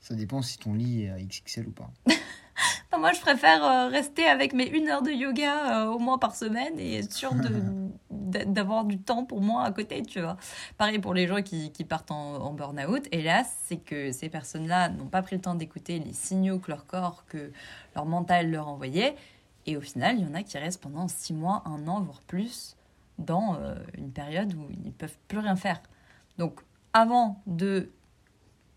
Ça 0.00 0.14
dépend 0.14 0.42
si 0.42 0.58
ton 0.58 0.74
lit 0.74 1.02
est 1.02 1.22
XXL 1.22 1.68
ou 1.68 1.72
pas. 1.72 1.90
moi, 2.98 3.12
je 3.12 3.20
préfère 3.20 3.64
euh, 3.64 3.88
rester 3.88 4.24
avec 4.24 4.52
mes 4.52 4.66
une 4.66 4.88
heure 4.88 5.02
de 5.02 5.10
yoga 5.10 5.82
euh, 5.82 5.86
au 5.86 5.98
moins 5.98 6.18
par 6.18 6.34
semaine 6.34 6.78
et 6.78 6.98
être 6.98 7.12
sûre 7.12 7.32
d'avoir 8.10 8.84
du 8.84 8.98
temps 8.98 9.24
pour 9.24 9.40
moi 9.40 9.64
à 9.64 9.70
côté, 9.70 10.02
tu 10.02 10.20
vois. 10.20 10.36
Pareil 10.76 10.98
pour 10.98 11.14
les 11.14 11.26
gens 11.26 11.42
qui, 11.42 11.72
qui 11.72 11.84
partent 11.84 12.10
en, 12.10 12.36
en 12.36 12.52
burn-out. 12.52 13.06
Hélas, 13.12 13.56
c'est 13.64 13.78
que 13.78 14.12
ces 14.12 14.28
personnes-là 14.28 14.88
n'ont 14.90 15.06
pas 15.06 15.22
pris 15.22 15.36
le 15.36 15.42
temps 15.42 15.54
d'écouter 15.54 15.98
les 15.98 16.12
signaux 16.12 16.58
que 16.58 16.70
leur 16.70 16.86
corps, 16.86 17.24
que 17.26 17.52
leur 17.94 18.06
mental 18.06 18.50
leur 18.50 18.68
envoyait. 18.68 19.16
Et 19.66 19.76
au 19.76 19.80
final, 19.80 20.18
il 20.18 20.26
y 20.26 20.30
en 20.30 20.34
a 20.34 20.42
qui 20.42 20.56
restent 20.56 20.80
pendant 20.80 21.08
six 21.08 21.34
mois, 21.34 21.62
un 21.66 21.86
an, 21.88 22.00
voire 22.00 22.22
plus, 22.22 22.76
dans 23.18 23.56
euh, 23.56 23.74
une 23.96 24.10
période 24.12 24.54
où 24.54 24.66
ils 24.70 24.86
ne 24.86 24.90
peuvent 24.90 25.18
plus 25.28 25.38
rien 25.38 25.56
faire. 25.56 25.82
Donc, 26.38 26.60
avant 26.92 27.42
de 27.46 27.90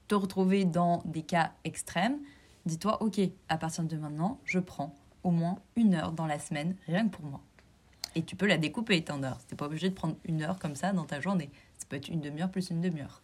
te 0.07 0.15
retrouver 0.15 0.65
dans 0.65 1.01
des 1.05 1.21
cas 1.21 1.51
extrêmes, 1.63 2.17
dis-toi, 2.65 3.01
ok, 3.01 3.19
à 3.49 3.57
partir 3.57 3.83
de 3.83 3.97
maintenant, 3.97 4.39
je 4.45 4.59
prends 4.59 4.95
au 5.23 5.31
moins 5.31 5.59
une 5.75 5.93
heure 5.93 6.11
dans 6.11 6.25
la 6.25 6.39
semaine, 6.39 6.75
rien 6.87 7.07
que 7.07 7.15
pour 7.15 7.25
moi. 7.25 7.41
Et 8.15 8.23
tu 8.23 8.35
peux 8.35 8.47
la 8.47 8.57
découper, 8.57 9.01
ton 9.03 9.23
heure. 9.23 9.39
Tu 9.47 9.55
pas 9.55 9.65
obligé 9.65 9.89
de 9.89 9.95
prendre 9.95 10.15
une 10.25 10.41
heure 10.41 10.59
comme 10.59 10.75
ça 10.75 10.91
dans 10.91 11.05
ta 11.05 11.21
journée. 11.21 11.49
Ça 11.77 11.85
peut 11.87 11.95
être 11.95 12.09
une 12.09 12.21
demi-heure 12.21 12.51
plus 12.51 12.69
une 12.69 12.81
demi-heure. 12.81 13.21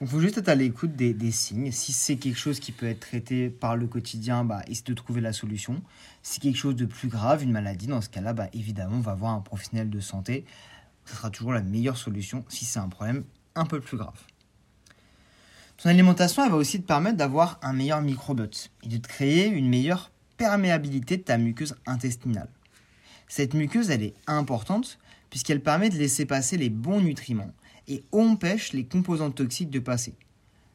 Il 0.00 0.08
faut 0.08 0.20
juste 0.20 0.36
être 0.38 0.48
à 0.48 0.56
l'écoute 0.56 0.96
des, 0.96 1.30
signes. 1.30 1.70
Si 1.70 1.92
c'est 1.92 2.16
quelque 2.16 2.38
chose 2.38 2.58
qui 2.58 2.72
peut 2.72 2.86
être 2.86 3.00
traité 3.00 3.48
par 3.48 3.76
le 3.76 3.86
quotidien, 3.86 4.44
bah, 4.44 4.62
de 4.66 4.94
trouver 4.94 5.20
la 5.20 5.32
solution. 5.32 5.80
Si 6.22 6.34
c'est 6.34 6.40
quelque 6.40 6.56
chose 6.56 6.74
de 6.74 6.86
plus 6.86 7.08
grave, 7.08 7.44
une 7.44 7.52
maladie, 7.52 7.86
dans 7.86 8.00
ce 8.00 8.08
cas-là, 8.08 8.32
bah, 8.32 8.48
évidemment, 8.52 8.96
on 8.96 9.00
va 9.00 9.14
voir 9.14 9.32
un 9.32 9.40
professionnel 9.40 9.90
de 9.90 10.00
santé. 10.00 10.44
Ce 11.04 11.14
sera 11.14 11.30
toujours 11.30 11.52
la 11.52 11.62
meilleure 11.62 11.96
solution 11.96 12.44
si 12.48 12.64
c'est 12.64 12.80
un 12.80 12.88
problème 12.88 13.24
un 13.54 13.64
peu 13.64 13.80
plus 13.80 13.96
grave. 13.96 14.18
Ton 15.82 15.88
alimentation, 15.88 16.44
elle 16.44 16.52
va 16.52 16.58
aussi 16.58 16.80
te 16.80 16.86
permettre 16.86 17.16
d'avoir 17.16 17.58
un 17.60 17.72
meilleur 17.72 18.02
microbiote 18.02 18.70
et 18.84 18.88
de 18.88 18.98
te 18.98 19.08
créer 19.08 19.48
une 19.48 19.68
meilleure 19.68 20.12
perméabilité 20.36 21.16
de 21.16 21.22
ta 21.22 21.38
muqueuse 21.38 21.74
intestinale. 21.86 22.48
Cette 23.26 23.54
muqueuse, 23.54 23.90
elle 23.90 24.04
est 24.04 24.14
importante 24.28 25.00
puisqu'elle 25.28 25.60
permet 25.60 25.90
de 25.90 25.96
laisser 25.96 26.24
passer 26.24 26.56
les 26.56 26.70
bons 26.70 27.00
nutriments 27.00 27.50
et 27.88 28.04
empêche 28.12 28.72
les 28.74 28.84
composantes 28.84 29.34
toxiques 29.34 29.70
de 29.70 29.80
passer. 29.80 30.14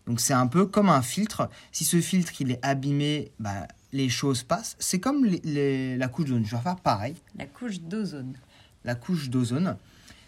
Donc 0.08 0.20
c'est 0.20 0.34
un 0.34 0.48
peu 0.48 0.66
comme 0.66 0.90
un 0.90 1.02
filtre. 1.02 1.50
Si 1.72 1.86
ce 1.86 2.02
filtre 2.02 2.34
il 2.42 2.52
est 2.52 2.60
abîmé, 2.66 3.32
bah, 3.40 3.66
les 3.94 4.10
choses 4.10 4.44
passent. 4.44 4.76
C'est 4.78 5.00
comme 5.00 5.24
les- 5.24 5.42
les- 5.46 5.96
la 5.96 6.10
couche 6.10 6.26
d'ozone. 6.26 6.46
Je 6.46 6.54
vais 6.54 6.62
faire 6.62 6.82
pareil. 6.82 7.16
La 7.38 7.46
couche 7.46 7.80
d'ozone. 7.80 8.34
La 8.84 8.96
couche 8.96 9.30
d'ozone, 9.30 9.78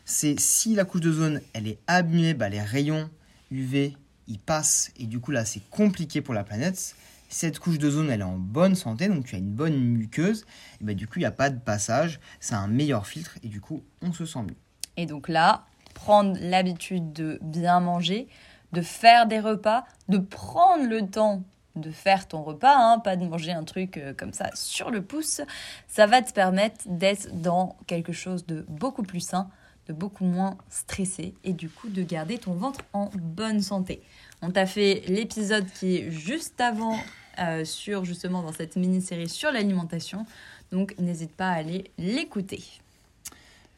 c'est 0.06 0.40
si 0.40 0.74
la 0.74 0.86
couche 0.86 1.02
d'ozone 1.02 1.42
elle 1.52 1.68
est 1.68 1.80
abîmée, 1.88 2.34
bah, 2.34 2.48
les 2.48 2.62
rayons 2.62 3.10
UV 3.52 3.98
ils 4.30 4.40
passent 4.40 4.92
et 4.98 5.06
du 5.06 5.20
coup 5.20 5.32
là 5.32 5.44
c'est 5.44 5.68
compliqué 5.70 6.22
pour 6.22 6.34
la 6.34 6.44
planète. 6.44 6.96
Cette 7.28 7.60
couche 7.60 7.78
d'ozone 7.78 8.10
elle 8.10 8.22
est 8.22 8.24
en 8.24 8.38
bonne 8.38 8.76
santé, 8.76 9.08
donc 9.08 9.26
tu 9.26 9.36
as 9.36 9.40
une 9.40 9.52
bonne 9.52 9.78
muqueuse, 9.78 10.46
et 10.82 10.84
bah, 10.84 10.94
du 10.94 11.08
coup 11.08 11.16
il 11.18 11.24
n'y 11.24 11.26
a 11.26 11.32
pas 11.32 11.50
de 11.50 11.60
passage, 11.60 12.20
c'est 12.40 12.56
un 12.56 12.68
meilleur 12.68 13.06
filtre 13.06 13.38
et 13.44 13.48
du 13.48 13.60
coup 13.62 13.84
on 14.02 14.14
se 14.14 14.26
sent 14.26 14.44
mieux. 14.44 14.58
Et 14.98 15.06
donc 15.06 15.28
là, 15.30 15.66
prendre 15.94 16.38
l'habitude 16.42 17.12
de 17.14 17.40
bien 17.42 17.80
manger, 17.80 18.28
de 18.72 18.82
faire 18.82 19.28
des 19.28 19.40
repas, 19.40 19.84
de 20.08 20.18
prendre 20.18 20.88
le 20.88 21.08
temps 21.08 21.44
de 21.76 21.92
faire 21.92 22.28
ton 22.28 22.44
repas, 22.44 22.76
hein, 22.76 23.00
pas 23.00 23.16
de 23.16 23.26
manger 23.26 23.52
un 23.52 23.64
truc 23.64 23.98
euh, 23.98 24.14
comme 24.14 24.34
ça 24.34 24.50
sur 24.54 24.92
le 24.92 25.02
pouce, 25.02 25.42
ça 25.88 26.08
va 26.08 26.22
te 26.22 26.34
permettre 26.34 26.82
d'être 26.86 27.30
dans 27.34 27.78
quelque 27.88 28.12
chose 28.12 28.46
de 28.46 28.66
beaucoup 28.68 29.04
plus 29.04 29.22
sain, 29.22 29.50
beaucoup 29.94 30.26
moins 30.26 30.58
stressé 30.70 31.34
et 31.44 31.54
du 31.54 31.70
coup 31.70 31.90
de 31.90 32.04
garder 32.04 32.38
ton 32.38 32.54
ventre 32.54 32.82
en 32.94 33.10
bonne 33.16 33.62
santé. 33.62 34.02
On 34.42 34.52
t'a 34.52 34.66
fait 34.66 35.04
l'épisode 35.08 35.66
qui 35.72 35.98
est 35.98 36.12
juste 36.12 36.60
avant 36.62 36.98
euh, 37.40 37.66
sur 37.66 38.06
justement 38.06 38.42
dans 38.44 38.52
cette 38.52 38.76
mini-série 38.76 39.30
sur 39.30 39.52
l'alimentation, 39.52 40.26
donc 40.72 40.96
n'hésite 41.00 41.32
pas 41.32 41.50
à 41.50 41.54
aller 41.54 41.92
l'écouter. 41.98 42.64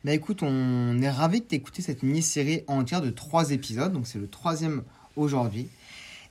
Bah 0.03 0.13
écoute, 0.13 0.41
on 0.41 0.99
est 0.99 1.09
ravis 1.09 1.41
de 1.41 1.45
t'écouter 1.45 1.83
cette 1.83 2.01
mini-série 2.01 2.63
entière 2.67 3.01
de 3.01 3.11
trois 3.11 3.51
épisodes, 3.51 3.93
donc 3.93 4.07
c'est 4.07 4.17
le 4.17 4.27
troisième 4.27 4.83
aujourd'hui. 5.15 5.69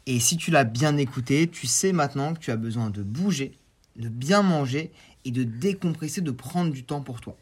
Et 0.07 0.19
si 0.19 0.37
tu 0.37 0.51
l'as 0.51 0.64
bien 0.64 0.97
écouté, 0.97 1.49
tu 1.49 1.69
sais 1.69 1.93
maintenant 1.93 2.35
que 2.35 2.40
tu 2.40 2.51
as 2.51 2.57
besoin 2.57 2.90
de 2.90 3.03
bouger, 3.03 3.53
de 3.97 4.09
bien 4.09 4.43
manger 4.43 4.90
et 5.25 5.31
de 5.31 5.45
décompresser, 5.45 6.21
de 6.21 6.31
prendre 6.33 6.73
du 6.73 6.83
temps 6.83 7.01
pour 7.01 7.21
toi. 7.21 7.37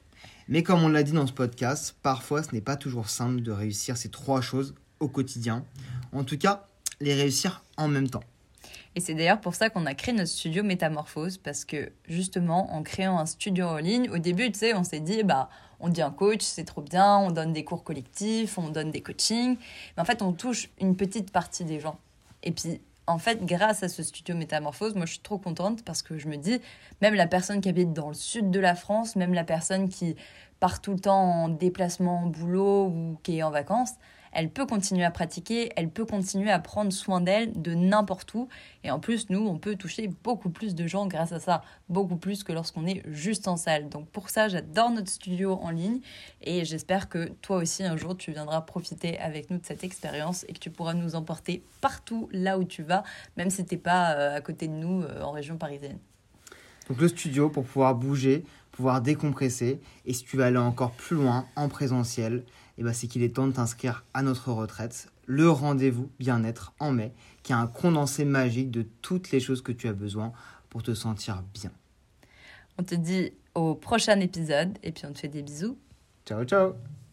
Mais 0.49 0.63
comme 0.63 0.83
on 0.83 0.89
l'a 0.89 1.03
dit 1.03 1.13
dans 1.13 1.27
ce 1.27 1.33
podcast, 1.33 1.95
parfois 2.03 2.43
ce 2.43 2.55
n'est 2.55 2.63
pas 2.63 2.77
toujours 2.77 3.11
simple 3.11 3.43
de 3.43 3.53
réussir 3.53 3.97
ces 3.99 4.09
trois 4.09 4.41
choses 4.41 4.75
au 4.99 5.09
quotidien. 5.09 5.65
En 6.13 6.25
tout 6.25 6.39
cas, 6.39 6.67
les 7.01 7.15
réussir 7.15 7.63
en 7.77 7.89
même 7.89 8.09
temps. 8.09 8.25
Et 8.95 9.01
c'est 9.01 9.15
d'ailleurs 9.15 9.41
pour 9.41 9.55
ça 9.55 9.69
qu'on 9.71 9.87
a 9.87 9.95
créé 9.95 10.15
notre 10.15 10.31
studio 10.31 10.63
Métamorphose, 10.63 11.37
parce 11.37 11.65
que 11.65 11.93
justement, 12.09 12.75
en 12.75 12.83
créant 12.83 13.19
un 13.19 13.27
studio 13.27 13.67
en 13.67 13.77
ligne, 13.77 14.11
au 14.11 14.19
début, 14.19 14.51
tu 14.51 14.59
sais, 14.59 14.75
on 14.75 14.85
s'est 14.85 15.01
dit, 15.01 15.23
bah, 15.23 15.51
on 15.81 15.89
dit 15.89 16.03
un 16.03 16.11
coach, 16.11 16.43
c'est 16.43 16.65
trop 16.65 16.83
bien, 16.83 17.19
on 17.19 17.31
donne 17.31 17.53
des 17.53 17.63
cours 17.63 17.85
collectifs, 17.85 18.59
on 18.59 18.71
donne 18.71 18.91
des 18.91 19.03
coachings, 19.03 19.57
mais 19.97 20.03
en 20.03 20.05
fait, 20.05 20.23
on 20.23 20.33
touche 20.33 20.71
une 20.81 20.97
petite 20.97 21.31
partie 21.31 21.65
des 21.65 21.79
gens. 21.79 21.99
Et 22.43 22.51
puis, 22.53 22.81
en 23.09 23.19
fait, 23.19 23.45
grâce 23.45 23.83
à 23.83 23.89
ce 23.89 24.03
studio 24.03 24.37
Métamorphose, 24.37 24.95
moi, 24.95 25.07
je 25.07 25.13
suis 25.13 25.23
trop 25.23 25.39
contente 25.39 25.83
parce 25.83 26.03
que 26.03 26.19
je 26.19 26.29
me 26.29 26.37
dis, 26.37 26.61
même 27.01 27.15
la 27.15 27.27
personne 27.27 27.61
qui 27.61 27.69
habite 27.69 27.93
dans 27.93 28.09
le 28.09 28.15
sud 28.15 28.51
de 28.51 28.61
la 28.61 28.75
France, 28.75 29.17
même 29.17 29.33
la 29.33 29.45
personne 29.45 29.89
qui 29.89 30.15
part 30.61 30.81
tout 30.83 30.93
le 30.93 31.01
temps 31.01 31.45
en 31.45 31.49
déplacement, 31.49 32.25
en 32.25 32.27
boulot 32.27 32.87
ou 32.87 33.19
qui 33.23 33.39
est 33.39 33.43
en 33.43 33.51
vacances, 33.51 33.95
elle 34.33 34.51
peut 34.51 34.67
continuer 34.67 35.05
à 35.05 35.11
pratiquer, 35.11 35.71
elle 35.77 35.89
peut 35.91 36.05
continuer 36.05 36.51
à 36.51 36.59
prendre 36.59 36.93
soin 36.93 37.21
d'elle 37.21 37.61
de 37.61 37.75
n'importe 37.75 38.33
où. 38.35 38.49
Et 38.85 38.91
en 38.91 39.01
plus, 39.01 39.31
nous, 39.31 39.47
on 39.47 39.59
peut 39.59 39.77
toucher 39.77 40.11
beaucoup 40.23 40.51
plus 40.51 40.75
de 40.75 40.87
gens 40.87 41.07
grâce 41.07 41.33
à 41.33 41.41
ça, 41.41 41.63
beaucoup 41.89 42.17
plus 42.17 42.45
que 42.45 42.53
lorsqu'on 42.53 42.87
est 42.87 43.03
juste 43.11 43.49
en 43.49 43.57
salle. 43.57 43.89
Donc 43.89 44.09
pour 44.09 44.31
ça, 44.31 44.49
j'adore 44.49 44.91
notre 44.91 45.11
studio 45.11 45.59
en 45.63 45.71
ligne 45.71 46.01
et 46.43 46.65
j'espère 46.65 47.09
que 47.09 47.29
toi 47.43 47.59
aussi, 47.59 47.85
un 47.85 47.97
jour, 47.97 48.17
tu 48.17 48.33
viendras 48.33 48.61
profiter 48.61 49.19
avec 49.19 49.51
nous 49.51 49.59
de 49.59 49.67
cette 49.67 49.85
expérience 49.85 50.45
et 50.49 50.53
que 50.53 50.59
tu 50.59 50.71
pourras 50.71 50.95
nous 50.95 51.15
emporter 51.15 51.63
partout 51.81 52.29
là 52.33 52.59
où 52.59 52.65
tu 52.65 52.83
vas, 52.83 53.03
même 53.37 53.51
si 53.51 53.65
t'es 53.65 53.77
pas 53.77 54.13
euh, 54.13 54.37
à 54.37 54.41
côté 54.41 54.69
de 54.69 54.73
nous 54.73 55.03
euh, 55.03 55.23
en 55.23 55.33
région 55.33 55.57
parisienne. 55.57 55.99
Donc 56.89 57.01
le 57.01 57.09
studio 57.09 57.49
pour 57.51 57.65
pouvoir 57.65 57.95
bouger, 57.95 58.45
pouvoir 58.73 59.01
décompresser. 59.01 59.81
Et 60.07 60.15
si 60.15 60.25
tu 60.25 60.37
veux 60.37 60.45
aller 60.45 60.59
encore 60.59 60.93
plus 60.93 61.17
loin 61.17 61.47
en 61.57 61.69
présentiel, 61.69 62.45
eh 62.79 62.85
ben, 62.85 62.93
c'est 62.93 63.09
qu'il 63.09 63.23
est 63.23 63.35
temps 63.35 63.47
de 63.47 63.53
t'inscrire 63.53 64.05
à 64.15 64.23
notre 64.23 64.53
retraite, 64.53 65.11
le 65.27 65.51
rendez-vous 65.51 66.11
bien-être 66.19 66.73
en 66.79 66.93
mai, 66.93 67.13
qui 67.43 67.53
est 67.53 67.57
un 67.57 67.67
condensé 67.67 68.25
magique 68.25 68.71
de 68.71 68.87
toutes 69.03 69.31
les 69.31 69.41
choses 69.41 69.63
que 69.63 69.73
tu 69.73 69.89
as 69.89 69.93
besoin 69.93 70.33
pour 70.71 70.83
te 70.83 70.95
sentir 70.95 71.43
bien. 71.53 71.73
On 72.79 72.85
te 72.85 72.95
dit 72.95 73.33
au 73.55 73.75
prochain 73.75 74.21
épisode 74.21 74.79
et 74.83 74.93
puis 74.93 75.05
on 75.07 75.13
te 75.13 75.19
fait 75.19 75.29
des 75.29 75.43
bisous. 75.43 75.77
Ciao 76.25 76.45
ciao 76.45 76.98